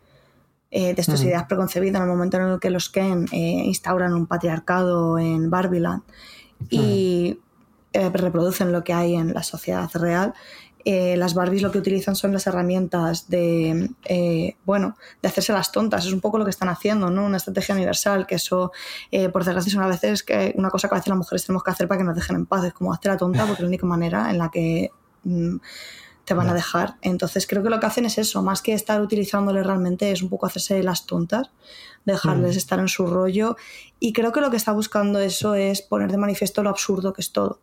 [0.74, 1.26] eh, de estas Mm.
[1.26, 5.50] ideas preconcebidas en el momento en el que los Ken eh, instauran un patriarcado en
[5.50, 6.02] Barbiland
[6.70, 7.38] y
[7.92, 10.32] eh, reproducen lo que hay en la sociedad real.
[10.84, 15.72] Eh, las Barbies lo que utilizan son las herramientas de, eh, bueno, de hacerse las
[15.72, 16.06] tontas.
[16.06, 17.24] Es un poco lo que están haciendo, ¿no?
[17.24, 18.72] Una estrategia universal, que eso,
[19.10, 21.62] eh, por desgracia, es una, veces que, una cosa que a veces las mujeres tenemos
[21.62, 22.64] que hacer para que nos dejen en paz.
[22.64, 24.90] Es como hacer la tonta, porque es la única manera en la que
[25.24, 25.56] mm,
[26.24, 26.96] te van a dejar.
[27.02, 30.28] Entonces creo que lo que hacen es eso, más que estar utilizándole realmente, es un
[30.28, 31.50] poco hacerse las tontas,
[32.04, 32.58] dejarles Mm.
[32.58, 33.56] estar en su rollo.
[34.00, 37.22] Y creo que lo que está buscando eso es poner de manifiesto lo absurdo que
[37.22, 37.60] es todo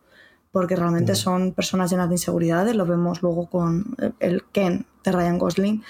[0.52, 1.16] porque realmente Mm.
[1.16, 2.74] son personas llenas de inseguridades.
[2.74, 5.82] Lo vemos luego con el Ken de Ryan Gosling,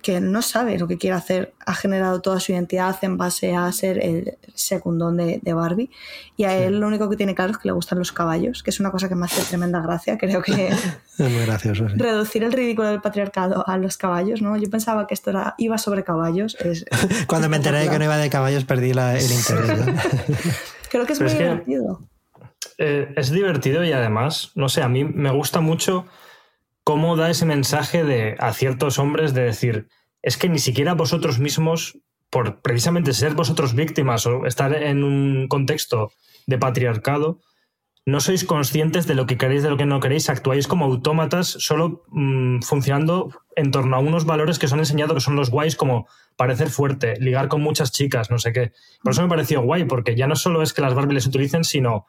[0.00, 1.52] que no sabe lo que quiere hacer.
[1.66, 5.90] Ha generado toda su identidad en base a ser el secundón de, de Barbie.
[6.36, 8.70] Y a él lo único que tiene claro es que le gustan los caballos, que
[8.70, 10.16] es una cosa que me hace tremenda gracia.
[10.16, 10.68] Creo que
[11.18, 11.96] Es muy gracioso, sí.
[11.96, 14.56] reducir el ridículo del patriarcado a los caballos, ¿no?
[14.56, 16.56] Yo pensaba que esto era, iba sobre caballos.
[16.60, 16.86] Es,
[17.26, 19.86] Cuando me enteré de que no iba de caballos, perdí la- el interés.
[19.86, 19.92] ¿no?
[20.90, 22.07] Creo que es Pero muy es que- divertido.
[22.78, 26.06] Eh, es divertido y además, no sé, a mí me gusta mucho
[26.84, 29.88] cómo da ese mensaje de, a ciertos hombres de decir,
[30.22, 31.98] es que ni siquiera vosotros mismos,
[32.30, 36.12] por precisamente ser vosotros víctimas o estar en un contexto
[36.46, 37.40] de patriarcado,
[38.08, 41.46] no sois conscientes de lo que queréis, de lo que no queréis, actuáis como autómatas,
[41.46, 45.50] solo mm, funcionando en torno a unos valores que os han enseñado que son los
[45.50, 48.72] guays, como parecer fuerte, ligar con muchas chicas, no sé qué.
[49.02, 51.64] Por eso me pareció guay, porque ya no solo es que las Barbie les utilicen,
[51.64, 52.06] sino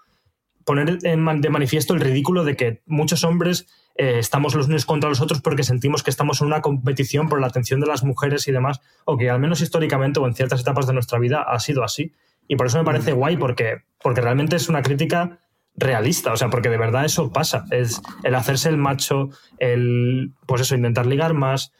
[0.65, 4.85] poner en man- de manifiesto el ridículo de que muchos hombres eh, estamos los unos
[4.85, 8.03] contra los otros porque sentimos que estamos en una competición por la atención de las
[8.03, 11.43] mujeres y demás, o que al menos históricamente o en ciertas etapas de nuestra vida
[11.47, 12.13] ha sido así.
[12.47, 15.39] Y por eso me parece guay, porque, porque realmente es una crítica
[15.75, 17.65] realista, o sea, porque de verdad eso pasa.
[17.71, 19.29] Es el hacerse el macho,
[19.59, 21.71] el, pues eso, intentar ligar más,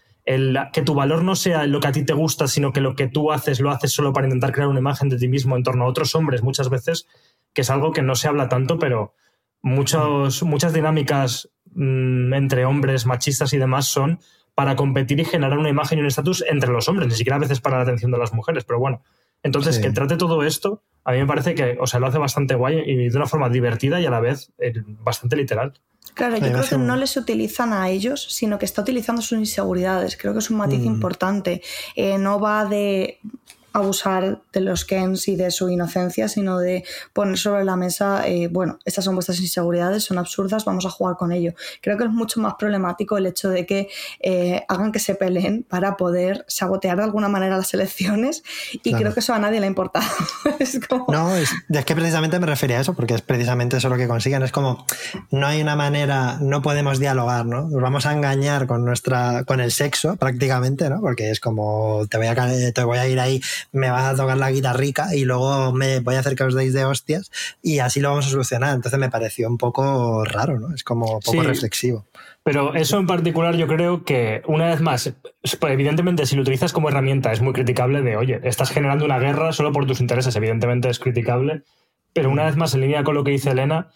[0.73, 3.07] que tu valor no sea lo que a ti te gusta, sino que lo que
[3.07, 5.85] tú haces lo haces solo para intentar crear una imagen de ti mismo en torno
[5.85, 7.07] a otros hombres muchas veces,
[7.53, 9.13] que es algo que no se habla tanto, pero
[9.61, 14.19] muchos, muchas dinámicas mm, entre hombres machistas y demás son
[14.55, 17.39] para competir y generar una imagen y un estatus entre los hombres, ni siquiera a
[17.39, 19.01] veces para la atención de las mujeres, pero bueno.
[19.41, 22.55] Entonces, que trate todo esto, a mí me parece que, o sea, lo hace bastante
[22.55, 25.79] guay y de una forma divertida y a la vez eh, bastante literal.
[26.13, 30.17] Claro, yo creo que no les utilizan a ellos, sino que está utilizando sus inseguridades.
[30.17, 30.85] Creo que es un matiz mm.
[30.85, 31.61] importante.
[31.95, 33.19] Eh, no va de
[33.79, 38.47] abusar de los Kens y de su inocencia, sino de poner sobre la mesa, eh,
[38.47, 41.53] bueno, estas son vuestras inseguridades, son absurdas, vamos a jugar con ello.
[41.81, 45.63] Creo que es mucho más problemático el hecho de que eh, hagan que se peleen
[45.63, 48.43] para poder sabotear de alguna manera las elecciones
[48.83, 50.07] y creo que eso a nadie le ha importado.
[51.07, 51.49] No, es,
[51.85, 54.43] que precisamente me refería a eso, porque es precisamente eso lo que consiguen.
[54.43, 54.85] Es como,
[55.31, 57.67] no hay una manera, no podemos dialogar, ¿no?
[57.67, 60.99] Nos vamos a engañar con, nuestra, con el sexo prácticamente, ¿no?
[61.01, 63.41] Porque es como, te voy a, te voy a ir ahí
[63.71, 66.73] me vas a tocar la guitarrica y luego me voy a hacer que os deis
[66.73, 68.75] de hostias y así lo vamos a solucionar.
[68.75, 70.73] Entonces me pareció un poco raro, ¿no?
[70.73, 72.05] Es como poco reflexivo.
[72.43, 75.13] Pero eso en particular yo creo que, una vez más,
[75.61, 79.51] evidentemente si lo utilizas como herramienta es muy criticable de, oye, estás generando una guerra
[79.51, 81.63] solo por tus intereses, evidentemente es criticable,
[82.13, 83.89] pero una vez más en línea con lo que dice Elena,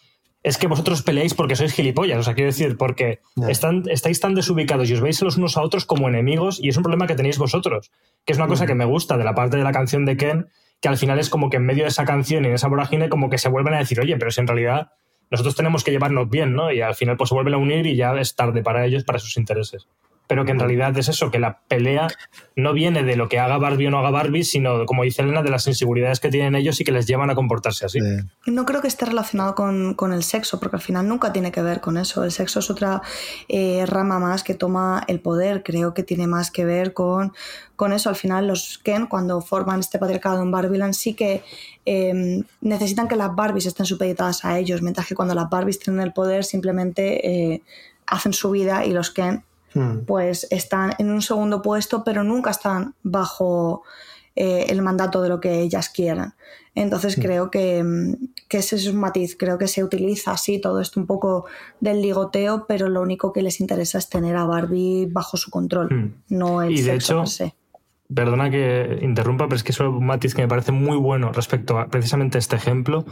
[0.43, 2.19] es que vosotros peleáis porque sois gilipollas.
[2.19, 5.61] O sea, quiero decir, porque están, estáis tan desubicados y os veis los unos a
[5.61, 7.91] otros como enemigos y es un problema que tenéis vosotros.
[8.25, 10.47] Que es una cosa que me gusta de la parte de la canción de Ken,
[10.81, 13.07] que al final es como que en medio de esa canción y en esa vorágine
[13.09, 14.91] como que se vuelven a decir, oye, pero si en realidad
[15.31, 16.71] nosotros tenemos que llevarnos bien, ¿no?
[16.71, 19.19] Y al final pues se vuelven a unir y ya es tarde para ellos, para
[19.19, 19.87] sus intereses
[20.33, 22.07] pero que en realidad es eso, que la pelea
[22.55, 25.43] no viene de lo que haga Barbie o no haga Barbie, sino, como dice Elena,
[25.43, 27.99] de las inseguridades que tienen ellos y que les llevan a comportarse así.
[28.47, 31.81] No creo que esté relacionado con, el sexo, porque al final nunca tiene que ver
[31.81, 32.23] con eso.
[32.23, 33.03] El sexo es otra
[33.47, 35.61] eh, rama más que toma el poder.
[35.61, 37.33] Creo que tiene más que ver con,
[37.75, 38.09] con eso.
[38.09, 41.43] Al final, los Ken, cuando forman este patriarcado en Barbieland, sí que
[41.85, 46.01] em, necesitan que las Barbies estén supeditadas a ellos, mientras que cuando las Barbies tienen
[46.01, 47.61] el poder, simplemente eh,
[48.07, 49.43] hacen su vida y los Ken
[49.73, 50.05] Hmm.
[50.05, 53.83] pues están en un segundo puesto, pero nunca están bajo
[54.35, 56.35] eh, el mandato de lo que ellas quieran.
[56.75, 57.21] Entonces hmm.
[57.21, 58.15] creo que,
[58.47, 61.45] que, ese es un matiz, creo que se utiliza así todo esto un poco
[61.79, 65.89] del ligoteo, pero lo único que les interesa es tener a Barbie bajo su control,
[65.89, 66.13] hmm.
[66.29, 67.23] no el y de hecho,
[68.13, 71.79] Perdona que interrumpa, pero es que es un matiz que me parece muy bueno respecto
[71.79, 73.05] a precisamente este ejemplo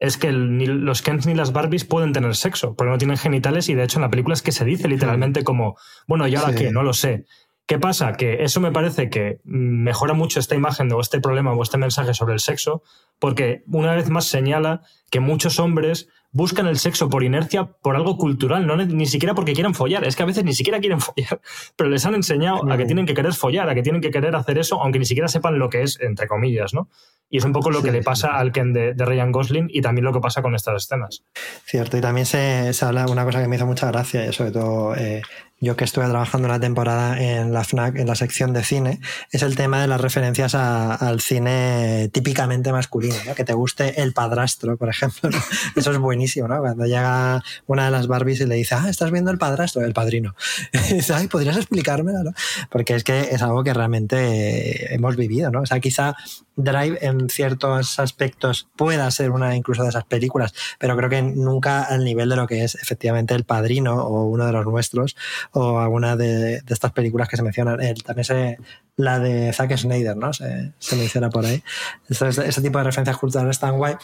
[0.00, 3.68] es que ni los Kens ni las Barbies pueden tener sexo, porque no tienen genitales
[3.68, 5.76] y de hecho en la película es que se dice literalmente como,
[6.08, 6.72] bueno, ¿y ahora qué?
[6.72, 7.26] No lo sé.
[7.66, 8.14] ¿Qué pasa?
[8.14, 12.14] Que eso me parece que mejora mucho esta imagen o este problema o este mensaje
[12.14, 12.82] sobre el sexo,
[13.20, 18.16] porque una vez más señala que muchos hombres buscan el sexo por inercia, por algo
[18.16, 20.04] cultural, no ni siquiera porque quieran follar.
[20.04, 21.40] Es que a veces ni siquiera quieren follar,
[21.76, 24.34] pero les han enseñado a que tienen que querer follar, a que tienen que querer
[24.34, 26.88] hacer eso, aunque ni siquiera sepan lo que es, entre comillas, ¿no?
[27.30, 30.04] Y es un poco lo que le pasa al Ken de, Ryan Gosling y también
[30.04, 31.22] lo que pasa con estas escenas.
[31.64, 34.96] Cierto, y también se, habla una cosa que me hizo mucha gracia, y sobre todo
[34.96, 35.22] eh,
[35.60, 39.00] yo que estuve trabajando una temporada en la FNAC, en la sección de cine,
[39.30, 44.78] es el tema de las referencias al cine típicamente masculino, que te guste el padrastro,
[44.78, 45.28] por ejemplo.
[45.76, 46.60] Eso es buenísimo, ¿no?
[46.60, 49.92] Cuando llega una de las Barbies y le dice, ah, estás viendo el padrastro, el
[49.92, 50.34] padrino.
[50.90, 52.24] Y dice, ay, ¿podrías explicármelo?
[52.24, 52.32] ¿no?
[52.70, 55.60] Porque es que es algo que realmente hemos vivido, ¿no?
[55.60, 56.16] O sea, quizá
[56.56, 61.82] Drive en ciertos aspectos pueda ser una incluso de esas películas, pero creo que nunca
[61.82, 65.16] al nivel de lo que es efectivamente El Padrino o uno de los nuestros
[65.52, 67.80] o alguna de, estas películas que se mencionan.
[67.80, 68.58] El, también se,
[68.96, 70.32] la de Zack Snyder, ¿no?
[70.32, 71.62] Se, se menciona por ahí.
[72.08, 73.94] ese tipo de referencias culturales tan guay.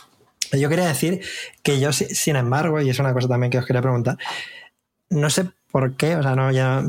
[0.53, 1.21] Yo quería decir
[1.63, 4.17] que yo, sin embargo, y es una cosa también que os quería preguntar,
[5.11, 6.85] no sé por qué, o sea, no, ya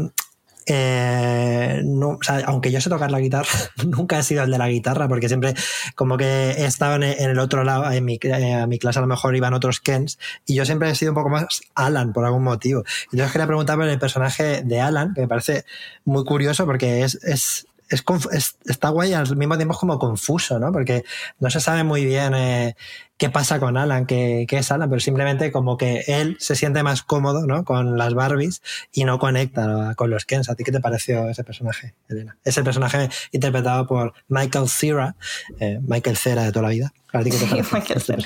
[0.68, 3.50] eh, no, aunque yo sé tocar la guitarra,
[3.86, 5.54] nunca he sido el de la guitarra, porque siempre
[5.96, 9.08] como que he estado en, el otro lado, en mi, eh, mi clase a lo
[9.08, 12.44] mejor iban otros Kens, y yo siempre he sido un poco más Alan por algún
[12.44, 12.84] motivo.
[13.12, 15.64] Y entonces quería preguntar por el personaje de Alan, que me parece
[16.04, 20.72] muy curioso porque es, es es, está guay al mismo tiempo es como confuso, ¿no?
[20.72, 21.04] Porque
[21.40, 22.76] no se sabe muy bien eh,
[23.18, 26.84] qué pasa con Alan, qué, qué, es Alan, pero simplemente como que él se siente
[26.84, 27.64] más cómodo, ¿no?
[27.64, 28.62] Con las Barbies
[28.92, 30.50] y no conecta con los Kens.
[30.50, 32.38] ¿A ti qué te pareció ese personaje, Elena?
[32.44, 35.16] Ese personaje interpretado por Michael Cera,
[35.60, 36.94] eh, Michael Cera de toda la vida.
[37.14, 37.78] ¿A ti qué te pareció?
[37.78, 38.24] Michael Cera.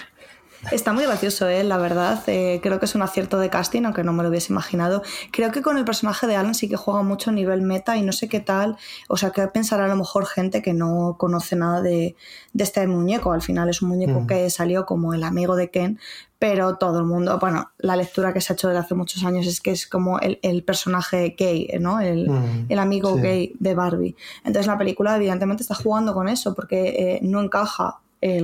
[0.70, 1.64] Está muy gracioso, ¿eh?
[1.64, 2.22] la verdad.
[2.28, 5.02] Eh, creo que es un acierto de casting, aunque no me lo hubiese imaginado.
[5.32, 8.04] Creo que con el personaje de Alan sí que juega mucho a nivel meta y
[8.04, 8.78] no sé qué tal.
[9.10, 12.16] O sea, que pensará a lo mejor gente que no conoce nada de,
[12.58, 13.34] este muñeco.
[13.34, 14.28] Al final es un muñeco mm.
[14.28, 16.00] que salió como el amigo de Ken,
[16.38, 19.48] pero todo el mundo, bueno, la lectura que se ha hecho desde hace muchos años
[19.48, 22.00] es que es como el, personaje gay, ¿no?
[22.00, 24.16] El, mm, amigo gay de Barbie.
[24.44, 28.00] Entonces la película evidentemente está jugando con eso porque eh, no encaja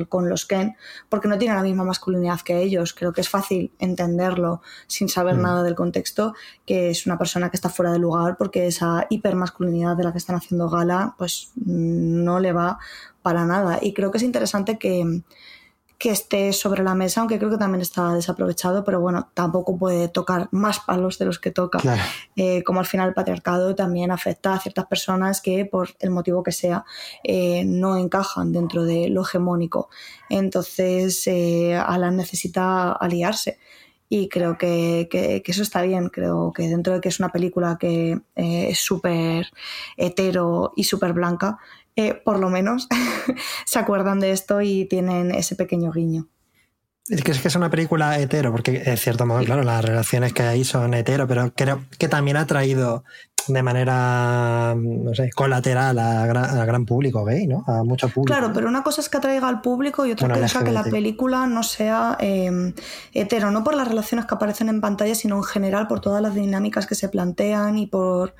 [0.09, 0.75] con los Ken,
[1.09, 2.93] porque no tiene la misma masculinidad que ellos.
[2.93, 5.41] Creo que es fácil entenderlo sin saber mm.
[5.41, 6.33] nada del contexto,
[6.65, 10.17] que es una persona que está fuera de lugar porque esa hipermasculinidad de la que
[10.17, 12.79] están haciendo gala, pues no le va
[13.21, 13.79] para nada.
[13.81, 15.21] Y creo que es interesante que
[15.97, 20.07] que esté sobre la mesa, aunque creo que también está desaprovechado, pero bueno, tampoco puede
[20.07, 21.79] tocar más palos de los que toca.
[22.35, 26.43] Eh, como al final el patriarcado también afecta a ciertas personas que por el motivo
[26.43, 26.85] que sea
[27.23, 29.89] eh, no encajan dentro de lo hegemónico.
[30.29, 33.57] Entonces eh, Alan necesita aliarse.
[34.09, 36.07] Y creo que, que, eso está bien.
[36.07, 39.47] Creo que dentro de que es una película que es súper
[39.97, 41.59] hetero y súper blanca,
[41.97, 42.87] eh, por lo menos,
[43.65, 46.29] se acuerdan de esto y tienen ese pequeño guiño.
[47.09, 50.63] Es que es una película hetero, porque en cierto modo, claro, las relaciones que hay
[50.63, 53.03] son hetero, pero creo que también ha traído
[53.47, 57.63] de manera, no sé, colateral al gran, público gay, ¿no?
[57.65, 58.37] A mucho público.
[58.37, 60.83] Claro, pero una cosa es que atraiga al público y otra cosa es que la
[60.83, 62.73] película no sea eh,
[63.13, 66.35] hetero, no por las relaciones que aparecen en pantalla, sino en general por todas las
[66.35, 68.35] dinámicas que se plantean y por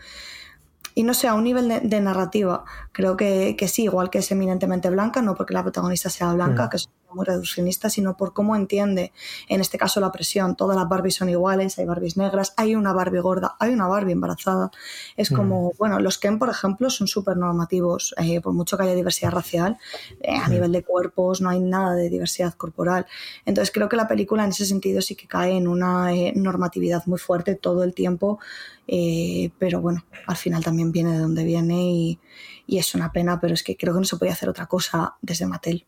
[0.98, 4.90] y no sé, a un nivel de, narrativa, creo que, sí, igual que es eminentemente
[4.90, 6.70] blanca, no porque la protagonista sea blanca, mm.
[6.72, 9.12] que es muy reduccionista, sino por cómo entiende,
[9.48, 10.56] en este caso, la presión.
[10.56, 14.14] Todas las Barbies son iguales, hay Barbies negras, hay una Barbie gorda, hay una Barbie
[14.14, 14.72] embarazada.
[15.16, 15.78] Es como, mm.
[15.78, 19.78] bueno, los Ken, por ejemplo, son súper normativos, eh, por mucho que haya diversidad racial,
[20.22, 20.52] eh, a mm.
[20.52, 23.06] nivel de cuerpos no hay nada de diversidad corporal.
[23.46, 27.06] Entonces creo que la película en ese sentido sí que cae en una eh, normatividad
[27.06, 28.40] muy fuerte todo el tiempo
[28.88, 32.20] eh, pero bueno, al final también viene de donde viene y,
[32.68, 35.46] es una pena, pero es que creo que no se podía hacer otra cosa desde
[35.46, 35.86] Mattel.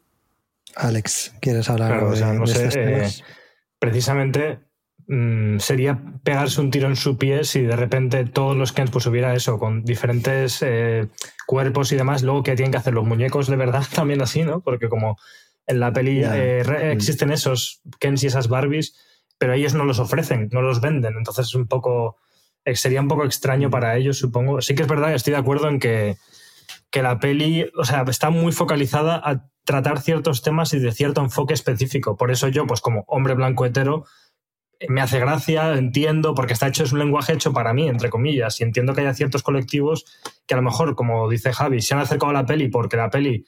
[0.76, 3.09] Alex, ¿quieres hablar no sé, eh,
[3.80, 4.59] precisamente
[5.07, 9.05] mm, sería pegarse un tiro en su pie si de repente todos los Kens pues
[9.07, 11.07] hubiera eso, con diferentes eh,
[11.45, 14.61] cuerpos y demás, luego que tienen que hacer los muñecos de verdad también así, ¿no?
[14.61, 15.17] Porque como
[15.67, 18.95] en la peli existen esos Kens y esas Barbies,
[19.38, 22.17] pero ellos no los ofrecen, no los venden, entonces es un poco
[22.65, 24.61] eh, sería un poco extraño para ellos, supongo.
[24.61, 26.17] Sí que es verdad, estoy de acuerdo en que,
[26.91, 31.22] que la peli, o sea, está muy focalizada a tratar ciertos temas y de cierto
[31.22, 32.17] enfoque específico.
[32.17, 34.05] Por eso yo, pues como hombre blanco hetero,
[34.88, 38.59] me hace gracia, entiendo, porque está hecho, es un lenguaje hecho para mí, entre comillas,
[38.59, 40.05] y entiendo que haya ciertos colectivos
[40.47, 43.11] que a lo mejor, como dice Javi, se han acercado a la peli porque la
[43.11, 43.45] peli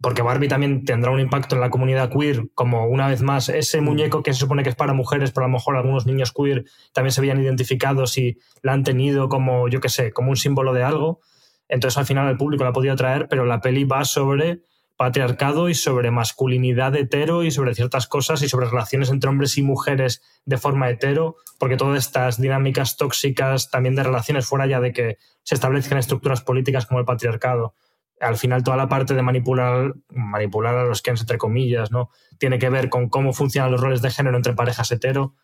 [0.00, 3.80] porque Barbie también tendrá un impacto en la comunidad queer, como una vez más ese
[3.80, 3.84] mm.
[3.84, 6.64] muñeco que se supone que es para mujeres, pero a lo mejor algunos niños queer
[6.92, 10.72] también se habían identificado si la han tenido como, yo qué sé, como un símbolo
[10.72, 11.20] de algo.
[11.68, 14.62] Entonces al final el público la ha podido traer, pero la peli va sobre
[14.96, 19.62] patriarcado y sobre masculinidad hetero y sobre ciertas cosas y sobre relaciones entre hombres y
[19.62, 24.92] mujeres de forma hetero, porque todas estas dinámicas tóxicas también de relaciones fuera ya de
[24.92, 27.74] que se establezcan estructuras políticas como el patriarcado
[28.22, 32.10] al final toda la parte de manipular, manipular a los Kens, entre comillas, ¿no?
[32.38, 35.34] Tiene que ver con cómo funcionan los roles de género entre parejas hetero.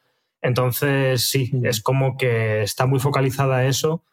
[0.40, 1.66] Entonces, sí, mm.
[1.66, 4.04] es como que está muy focalizada a eso.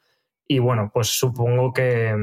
[0.48, 2.16] Y bueno, pues supongo que.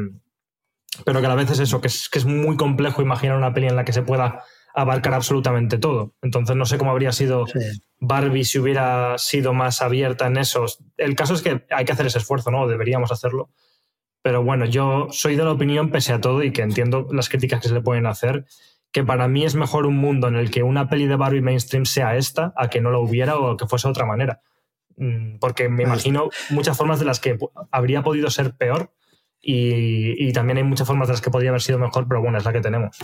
[1.05, 3.55] Pero que a la vez es eso, que es, que es muy complejo imaginar una
[3.55, 6.15] peli en la que se pueda abarcar absolutamente todo.
[6.23, 7.47] Entonces, no sé cómo habría sido
[7.99, 10.67] Barbie si hubiera sido más abierta en eso.
[10.97, 12.67] El caso es que hay que hacer ese esfuerzo, ¿no?
[12.67, 13.51] Deberíamos hacerlo
[14.23, 17.61] pero bueno, yo soy de la opinión, pese a todo, y que entiendo las críticas
[17.61, 18.47] que se le pueden hacer,
[18.93, 21.85] que para mí es mejor un mundo en el que una peli de Barbie mainstream
[21.87, 24.41] sea esta, a que no la hubiera o que fuese de otra manera.
[24.97, 27.37] Mm, porque me imagino muchas formas de las que
[27.73, 28.93] habría podido ser peor
[29.43, 32.45] y, también hay muchas formas de las que podría haber sido mejor, pero bueno, es
[32.45, 32.97] la que tenemos.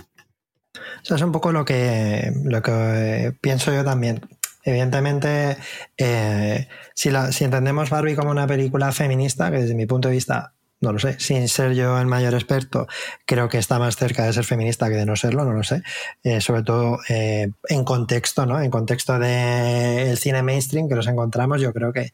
[1.02, 4.20] Eso es un poco lo que, lo que pienso yo también.
[4.62, 5.56] Evidentemente,
[5.96, 10.52] eh, si, si entendemos Barbie como una película feminista, que desde mi punto de vista
[10.80, 12.86] no lo sé, sin ser yo el mayor experto,
[13.26, 15.82] creo que está más cerca de ser feminista que de no serlo, no lo sé.
[16.22, 18.60] Eh, sobre todo eh, en contexto, ¿no?
[18.60, 22.12] En contexto del cine mainstream que nos encontramos, yo creo que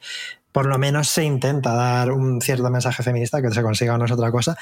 [0.54, 4.04] por lo menos se intenta dar un cierto mensaje feminista, que se consiga o no
[4.04, 4.56] es otra cosa.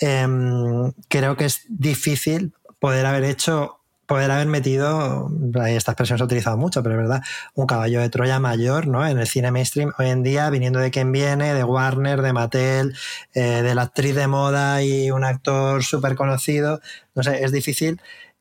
[0.00, 5.30] Em, creo que es difícil poder haber hecho poder haber metido,
[5.66, 7.22] esta expresión se ha utilizado mucho, pero es verdad,
[7.54, 9.06] un caballo de Troya mayor ¿no?
[9.06, 12.96] en el cine mainstream hoy en día, viniendo de quien viene, de Warner, de Mattel,
[13.34, 16.80] eh, de la actriz de moda y un actor súper conocido.
[17.14, 18.00] No sé, es difícil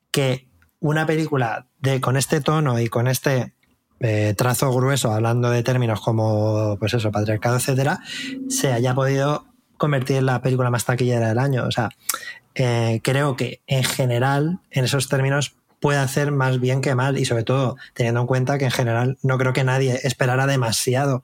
[0.10, 0.48] que
[0.80, 3.54] una película de, con este tono y con este
[4.00, 8.00] eh, trazo grueso, hablando de términos como, pues eso, patriarcado, etcétera,
[8.50, 9.46] se haya podido
[9.78, 11.66] convertir en la película más taquillera del año.
[11.66, 11.90] O sea,
[12.56, 17.26] eh, creo que en general, en esos términos, puede hacer más bien que mal y
[17.26, 21.24] sobre todo teniendo en cuenta que en general no creo que nadie esperara demasiado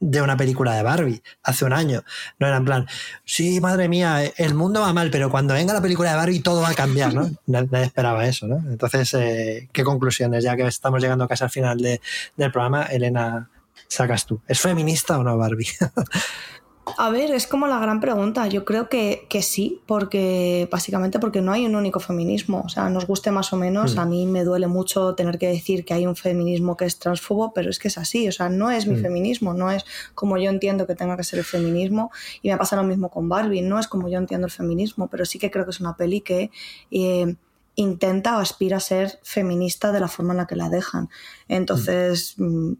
[0.00, 2.02] de una película de Barbie hace un año.
[2.38, 2.86] No era en plan,
[3.24, 6.62] sí, madre mía, el mundo va mal, pero cuando venga la película de Barbie todo
[6.62, 7.30] va a cambiar, ¿no?
[7.46, 8.56] Nadie esperaba eso, ¿no?
[8.70, 10.42] Entonces, eh, ¿qué conclusiones?
[10.42, 13.50] Ya que estamos llegando casi al final del programa, Elena,
[13.86, 14.40] sacas tú.
[14.48, 15.68] ¿Es feminista o no Barbie?
[16.98, 18.46] A ver, es como la gran pregunta.
[18.46, 22.62] Yo creo que, sí, porque básicamente porque no hay un único feminismo.
[22.64, 23.98] O sea, nos guste más o menos.
[23.98, 24.08] A mm.
[24.08, 27.70] mí me duele mucho tener que decir que hay un feminismo que es transfobo, pero
[27.70, 28.28] es que es así.
[28.28, 29.02] O sea, no es mi mm.
[29.02, 29.84] feminismo, no es
[30.14, 32.10] como yo entiendo que tenga que ser el feminismo.
[32.42, 35.24] Y me pasa lo mismo con Barbie, no es como yo entiendo el feminismo, pero
[35.24, 36.50] sí que creo que es una peli que.
[36.90, 37.34] Eh,
[37.76, 41.08] intenta o aspira a ser feminista de la forma en la que la dejan.
[41.48, 42.72] Entonces, mm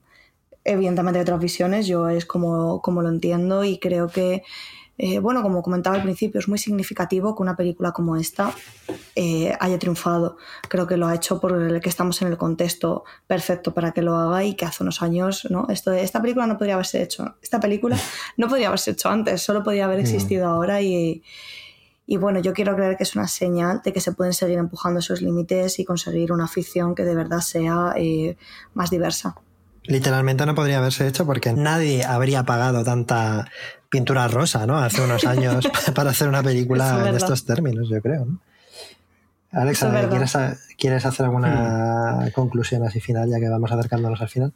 [0.72, 4.42] evidentemente hay otras visiones, yo es como, como lo entiendo y creo que,
[4.98, 8.52] eh, bueno, como comentaba al principio, es muy significativo que una película como esta
[9.16, 10.36] eh, haya triunfado.
[10.68, 14.02] Creo que lo ha hecho por el que estamos en el contexto perfecto para que
[14.02, 15.66] lo haga y que hace unos años, ¿no?
[15.68, 17.96] Esto de, esta película no podría haberse hecho, esta película
[18.36, 20.02] no podría haberse hecho antes, solo podría haber mm.
[20.02, 21.22] existido ahora y...
[22.06, 24.98] Y bueno, yo quiero creer que es una señal de que se pueden seguir empujando
[24.98, 28.36] esos límites y conseguir una afición que de verdad sea eh,
[28.74, 29.36] más diversa.
[29.84, 33.48] Literalmente no podría haberse hecho porque nadie habría pagado tanta
[33.88, 34.78] pintura rosa, ¿no?
[34.78, 38.24] Hace unos años para hacer una película de estos términos, yo creo.
[38.24, 38.40] ¿no?
[39.52, 39.90] Alexa,
[40.78, 42.30] ¿quieres, hacer alguna hmm.
[42.30, 44.52] conclusión así final ya que vamos acercándonos al final?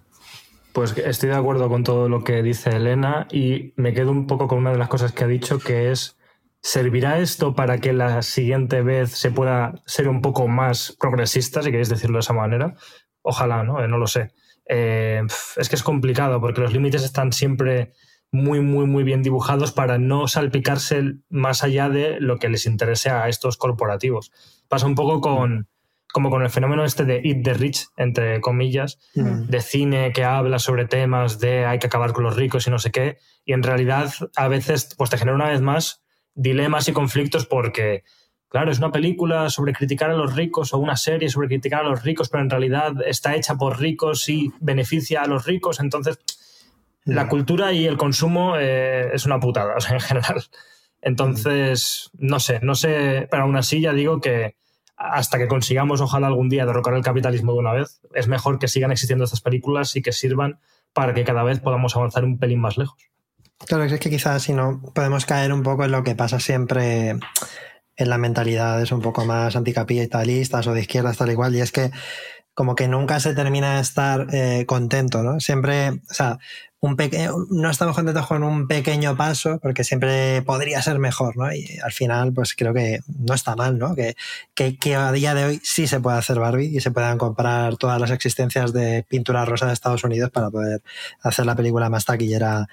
[0.73, 4.49] Pues estoy de acuerdo con todo lo que dice Elena y me quedo un poco
[4.49, 6.17] con una de las cosas que ha dicho, que es,
[6.63, 11.71] ¿servirá esto para que la siguiente vez se pueda ser un poco más progresista, si
[11.71, 12.75] queréis decirlo de esa manera?
[13.23, 13.83] Ojalá, ¿no?
[13.83, 14.33] Eh, no lo sé.
[14.67, 15.23] Eh,
[15.57, 17.93] es que es complicado porque los límites están siempre
[18.31, 23.11] muy, muy, muy bien dibujados para no salpicarse más allá de lo que les interese
[23.11, 24.33] a estos corporativos.
[24.69, 25.69] Pasa un poco con,
[26.13, 29.47] como con el fenómeno este de Eat the Rich, entre comillas, mm.
[29.47, 32.79] de cine que habla sobre temas de hay que acabar con los ricos y no
[32.79, 36.03] sé qué, y en realidad a veces pues te genera una vez más
[36.35, 38.03] dilemas y conflictos porque
[38.55, 41.89] Claro, es una película sobre criticar a los ricos o una serie sobre criticar a
[41.89, 45.81] los ricos, pero en realidad está hecha por ricos y beneficia a los ricos.
[45.81, 46.21] Entonces,
[47.05, 50.45] la cultura y el consumo eh, es una putada, o sea, en general.
[51.03, 54.55] Entonces, no sé, no sé, pero aún así ya digo que
[54.97, 58.69] hasta que consigamos, ojalá algún día, derrocar el capitalismo de una vez, es mejor que
[58.69, 60.61] sigan existiendo estas películas y que sirvan
[60.93, 63.03] para que cada vez podamos avanzar un pelín más lejos.
[63.67, 67.17] Claro, es que quizás si no podemos caer un poco en lo que pasa siempre
[67.97, 71.73] en la mentalidad es un poco más anticapitalistas o de izquierdas, tal igual, y es
[71.73, 71.91] que
[72.55, 75.41] como que nunca se termina de estar eh, contento, ¿no?
[75.41, 76.39] Siempre, o sea,
[76.85, 76.97] un
[77.51, 81.51] no estamos contentos con un pequeño paso porque siempre podría ser mejor, ¿no?
[81.51, 83.95] Y al final, pues creo que no está mal, ¿no?
[83.95, 84.17] Que,
[84.55, 87.77] que, que, a día de hoy sí se puede hacer Barbie y se puedan comprar
[87.79, 90.83] todas las existencias de pintura rosa de Estados Unidos para poder
[91.23, 92.69] hacer la película más taquillera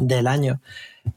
[0.00, 0.62] del año.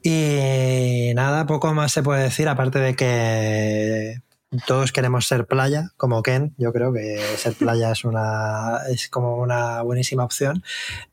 [0.02, 4.22] Y nada, poco más se puede decir, aparte de que
[4.66, 6.54] todos queremos ser playa, como Ken.
[6.58, 10.64] Yo creo que ser playa es una es como una buenísima opción.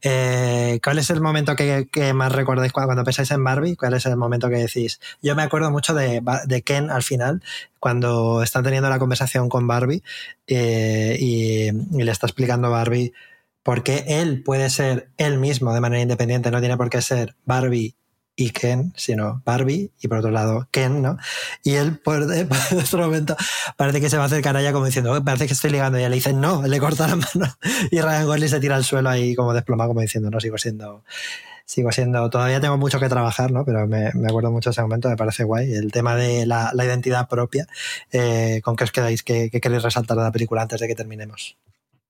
[0.03, 3.76] Eh, ¿Cuál es el momento que, más recordáis cuando, pensáis en Barbie?
[3.76, 5.01] ¿Cuál es el momento que decís?
[5.22, 6.22] Yo me acuerdo mucho de,
[6.64, 7.43] Ken al final,
[7.78, 10.03] cuando están teniendo la conversación con Barbie
[10.47, 13.12] eh, y, y le está explicando a Barbie
[13.62, 17.36] por qué él puede ser él mismo de manera independiente, no tiene por qué ser
[17.45, 17.95] Barbie
[18.41, 21.18] y Ken, sino Barbie, y por otro lado Ken, ¿no?
[21.62, 22.22] Y él, por,
[22.72, 23.36] otro momento,
[23.76, 26.01] parece que se va a acercar a ella como diciendo, parece que estoy ligando, y
[26.01, 27.55] ella le dice, no, le corta la mano,
[27.91, 31.05] y Ryan Gosling se tira al suelo ahí como desplomado, como diciendo, no, sigo siendo,
[31.66, 33.66] sigo siendo, todavía tengo mucho que trabajar, ¿no?
[33.66, 37.28] Pero me, acuerdo mucho de ese momento, me parece guay, el tema de la, identidad
[37.28, 37.66] propia,
[38.11, 39.22] eh, ¿con qué os quedáis?
[39.22, 41.59] ¿Qué, queréis resaltar de la película antes de que terminemos?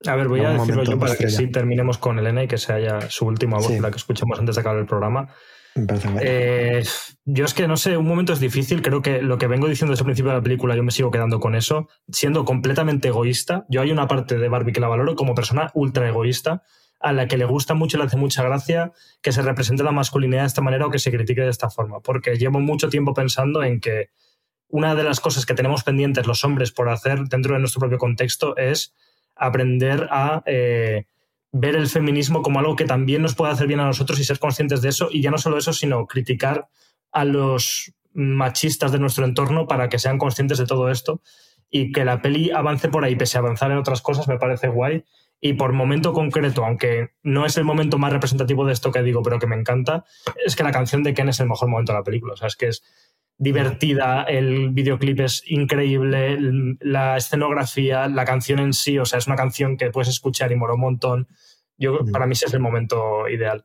[0.07, 2.79] A ver, voy a decirlo yo para que sí terminemos con Elena y que sea
[2.79, 5.29] ya su última voz, la que escuchemos antes de acabar el programa.
[6.21, 6.83] Eh,
[7.25, 8.83] yo es que no sé, un momento es difícil.
[8.83, 11.11] Creo que lo que vengo diciendo desde el principio de la película, yo me sigo
[11.11, 13.67] quedando con eso, siendo completamente egoísta.
[13.69, 16.63] Yo hay una parte de Barbie que la valoro como persona ultra egoísta,
[17.01, 18.93] a la que le gusta mucho y le hace mucha gracia
[19.23, 22.01] que se represente la masculinidad de esta manera o que se critique de esta forma.
[22.01, 24.11] Porque llevo mucho tiempo pensando en que
[24.69, 27.99] una de las cosas que tenemos pendientes los hombres por hacer dentro de nuestro propio
[27.99, 28.95] contexto es
[29.35, 30.43] aprender a.
[30.47, 31.07] Eh,
[31.53, 34.39] ver el feminismo como algo que también nos puede hacer bien a nosotros y ser
[34.39, 35.09] conscientes de eso.
[35.11, 36.69] Y ya no solo eso, sino criticar
[37.13, 41.23] a los machistas de nuestro entorno para que sean conscientes de todo esto.
[41.73, 44.69] y que la peli avance por ahí, pese a avanzar en otras cosas, me parece
[44.69, 45.05] guay.
[45.41, 49.23] Y por momento concreto, aunque no es el momento más representativo de esto que digo,
[49.23, 50.05] pero que me encanta,
[50.45, 52.35] es que la canción de Ken es el mejor momento de la película.
[52.35, 52.83] O sea, es que es
[53.41, 56.39] divertida, el videoclip es increíble,
[56.81, 60.57] la escenografía, la canción en sí, o sea, es una canción que puedes escuchar y
[60.57, 61.29] mola un montón.
[61.79, 63.65] Yo, para mí ese es el momento ideal.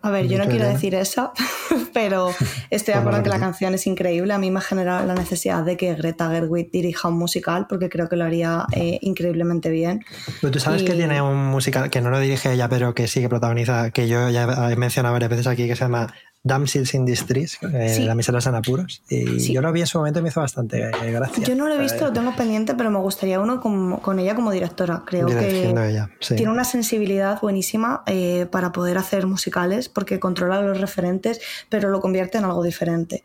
[0.00, 1.32] A ver, yo no quiero decir eso,
[1.92, 2.30] pero
[2.70, 4.32] estoy de acuerdo en que la canción es increíble.
[4.32, 7.90] A mí me ha generado la necesidad de que Greta Gerwig dirija un musical porque
[7.90, 10.04] creo que lo haría eh, increíblemente bien.
[10.40, 13.20] Pero tú sabes que tiene un musical que no lo dirige ella, pero que sí
[13.20, 16.14] que protagoniza, que yo ya he mencionado varias veces aquí, que se llama
[16.44, 19.02] Damsels in Distress, eh, La miseria en apuros.
[19.08, 21.44] Y yo lo vi en su momento y me hizo bastante eh, gracia.
[21.44, 24.50] Yo no lo he visto, lo tengo pendiente, pero me gustaría uno con, ella como
[24.50, 25.02] directora.
[25.04, 25.74] Creo que
[26.20, 32.00] tiene una sensibilidad buenísima eh, para poder hacer musicales porque controla los referentes, pero lo
[32.00, 33.24] convierte en algo diferente.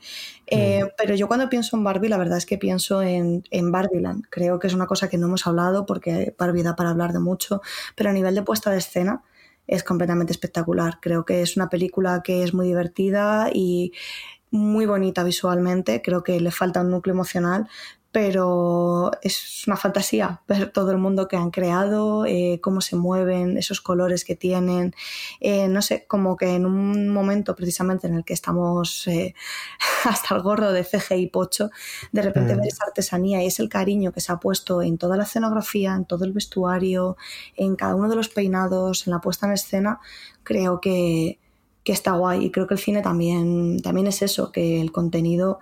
[0.51, 0.87] Mm.
[0.97, 4.25] Pero yo cuando pienso en Barbie, la verdad es que pienso en, en Barbieland.
[4.29, 7.19] Creo que es una cosa que no hemos hablado porque Barbie da para hablar de
[7.19, 7.61] mucho,
[7.95, 9.23] pero a nivel de puesta de escena
[9.67, 10.99] es completamente espectacular.
[11.01, 13.93] Creo que es una película que es muy divertida y
[14.51, 16.01] muy bonita visualmente.
[16.01, 17.67] Creo que le falta un núcleo emocional,
[18.13, 23.57] pero es una fantasía ver todo el mundo que han creado, eh, cómo se mueven,
[23.57, 24.93] esos colores que tienen.
[25.39, 29.33] Eh, no sé, como que en un momento precisamente en el que estamos eh,
[30.05, 31.71] hasta el gorro de CGI pocho,
[32.11, 32.57] de repente mm.
[32.59, 35.95] ver esa artesanía y es el cariño que se ha puesto en toda la escenografía,
[35.95, 37.17] en todo el vestuario,
[37.55, 39.99] en cada uno de los peinados, en la puesta en escena,
[40.43, 41.39] creo que,
[41.83, 42.45] que está guay.
[42.45, 45.59] Y creo que el cine también, también es eso, que el contenido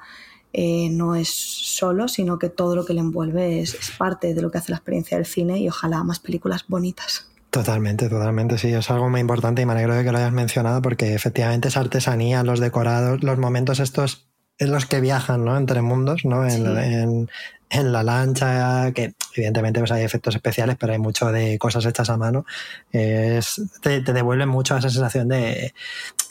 [0.53, 4.51] eh, no es solo, sino que todo lo que le envuelve es, parte de lo
[4.51, 7.27] que hace la experiencia del cine y ojalá más películas bonitas.
[7.49, 10.81] Totalmente, totalmente, sí, es algo muy importante y me alegro de que lo hayas mencionado
[10.81, 14.30] porque efectivamente esa artesanía, los decorados, los momentos estos
[14.61, 15.57] en los que viajan, ¿no?
[15.57, 16.47] Entre mundos, ¿no?
[16.47, 17.27] En,
[17.71, 22.11] en, la lancha, que evidentemente pues hay efectos especiales, pero hay mucho de cosas hechas
[22.11, 22.45] a mano.
[22.91, 25.73] Es, te, te devuelve mucho esa sensación de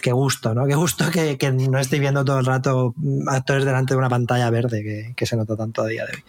[0.01, 0.67] qué gusto, ¿no?
[0.69, 2.95] Qué gusto que, que, no estoy viendo todo el rato
[3.27, 6.23] actores delante de una pantalla verde que, que se nota tanto a día de hoy.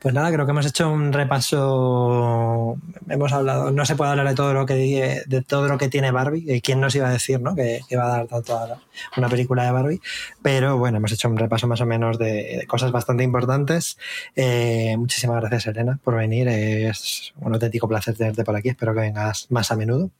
[0.00, 2.76] Pues nada, creo que hemos hecho un repaso.
[3.08, 6.12] Hemos hablado, no se puede hablar de todo lo que de todo lo que tiene
[6.12, 6.60] Barbie.
[6.60, 7.56] ¿Quién nos iba a decir, no?
[7.56, 8.80] Que, va a dar tanto a
[9.16, 10.00] una película de Barbie.
[10.40, 13.98] Pero bueno, hemos hecho un repaso más o menos de, cosas bastante importantes.
[14.36, 16.46] Eh, muchísimas gracias, Elena, por venir.
[16.46, 18.68] Es un auténtico placer tenerte por aquí.
[18.68, 20.10] Espero que vengas más a menudo.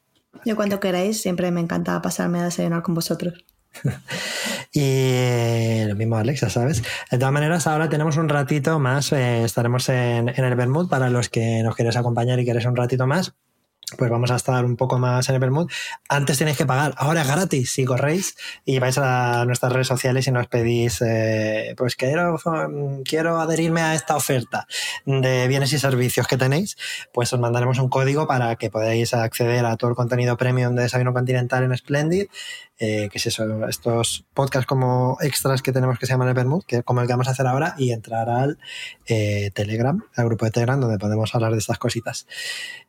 [0.45, 3.45] Yo cuando queráis, siempre me encanta pasarme a desayunar con vosotros.
[4.73, 6.83] y lo mismo Alexa, ¿sabes?
[7.11, 11.11] De todas maneras, ahora tenemos un ratito más, eh, estaremos en, en el Bermud para
[11.11, 13.35] los que nos queréis acompañar y queréis un ratito más
[13.97, 15.71] pues vamos a estar un poco más en el Bermud.
[16.09, 20.27] Antes tenéis que pagar, ahora es gratis si corréis y vais a nuestras redes sociales
[20.27, 22.39] y nos pedís, eh, pues quiero,
[23.05, 24.67] quiero adherirme a esta oferta
[25.07, 26.77] de bienes y servicios que tenéis,
[27.13, 30.83] pues os mandaremos un código para que podáis acceder a todo el contenido premium de
[30.83, 32.27] Desayuno Continental en Splendid
[32.79, 36.83] eh, que es eso, estos podcasts como extras que tenemos que se llaman el que
[36.83, 38.59] como el que vamos a hacer ahora, y entrar al
[39.07, 42.27] eh, Telegram, al grupo de Telegram, donde podemos hablar de estas cositas.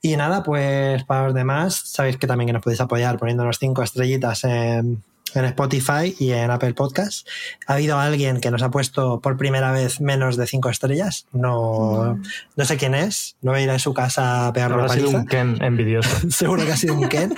[0.02, 3.82] Y nada, pues para los demás, sabéis que también que nos podéis apoyar poniéndonos cinco
[3.82, 5.04] estrellitas en
[5.36, 7.28] en Spotify y en Apple Podcast.
[7.68, 11.26] Ha habido alguien que nos ha puesto por primera vez menos de cinco estrellas.
[11.32, 12.20] No,
[12.56, 13.36] no sé quién es.
[13.42, 16.10] No voy a ir a su casa a pegarlo Ha sido un Ken envidioso.
[16.30, 17.34] Seguro que ha sido un Ken.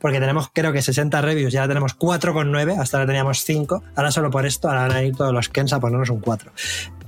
[0.00, 1.52] Porque tenemos creo que 60 reviews.
[1.52, 2.78] Ya tenemos 4,9.
[2.78, 3.82] Hasta ahora teníamos 5.
[3.96, 6.52] Ahora solo por esto, ahora van a ir todos los Kens a ponernos un 4.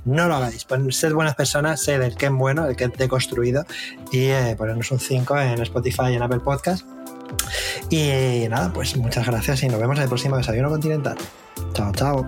[0.05, 0.65] No lo hagáis.
[0.65, 1.81] Pues, sed buenas personas.
[1.81, 3.65] Sed el Ken bueno, el Ken deconstruido.
[4.11, 6.96] Y eh, ponernos un 5 en Spotify y en Apple Podcast
[7.89, 11.17] y nada, pues muchas gracias y nos vemos en el próximo desayuno continental.
[11.73, 12.27] Chao, chao.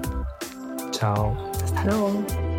[0.91, 1.51] Chao.
[1.63, 2.58] Hasta luego.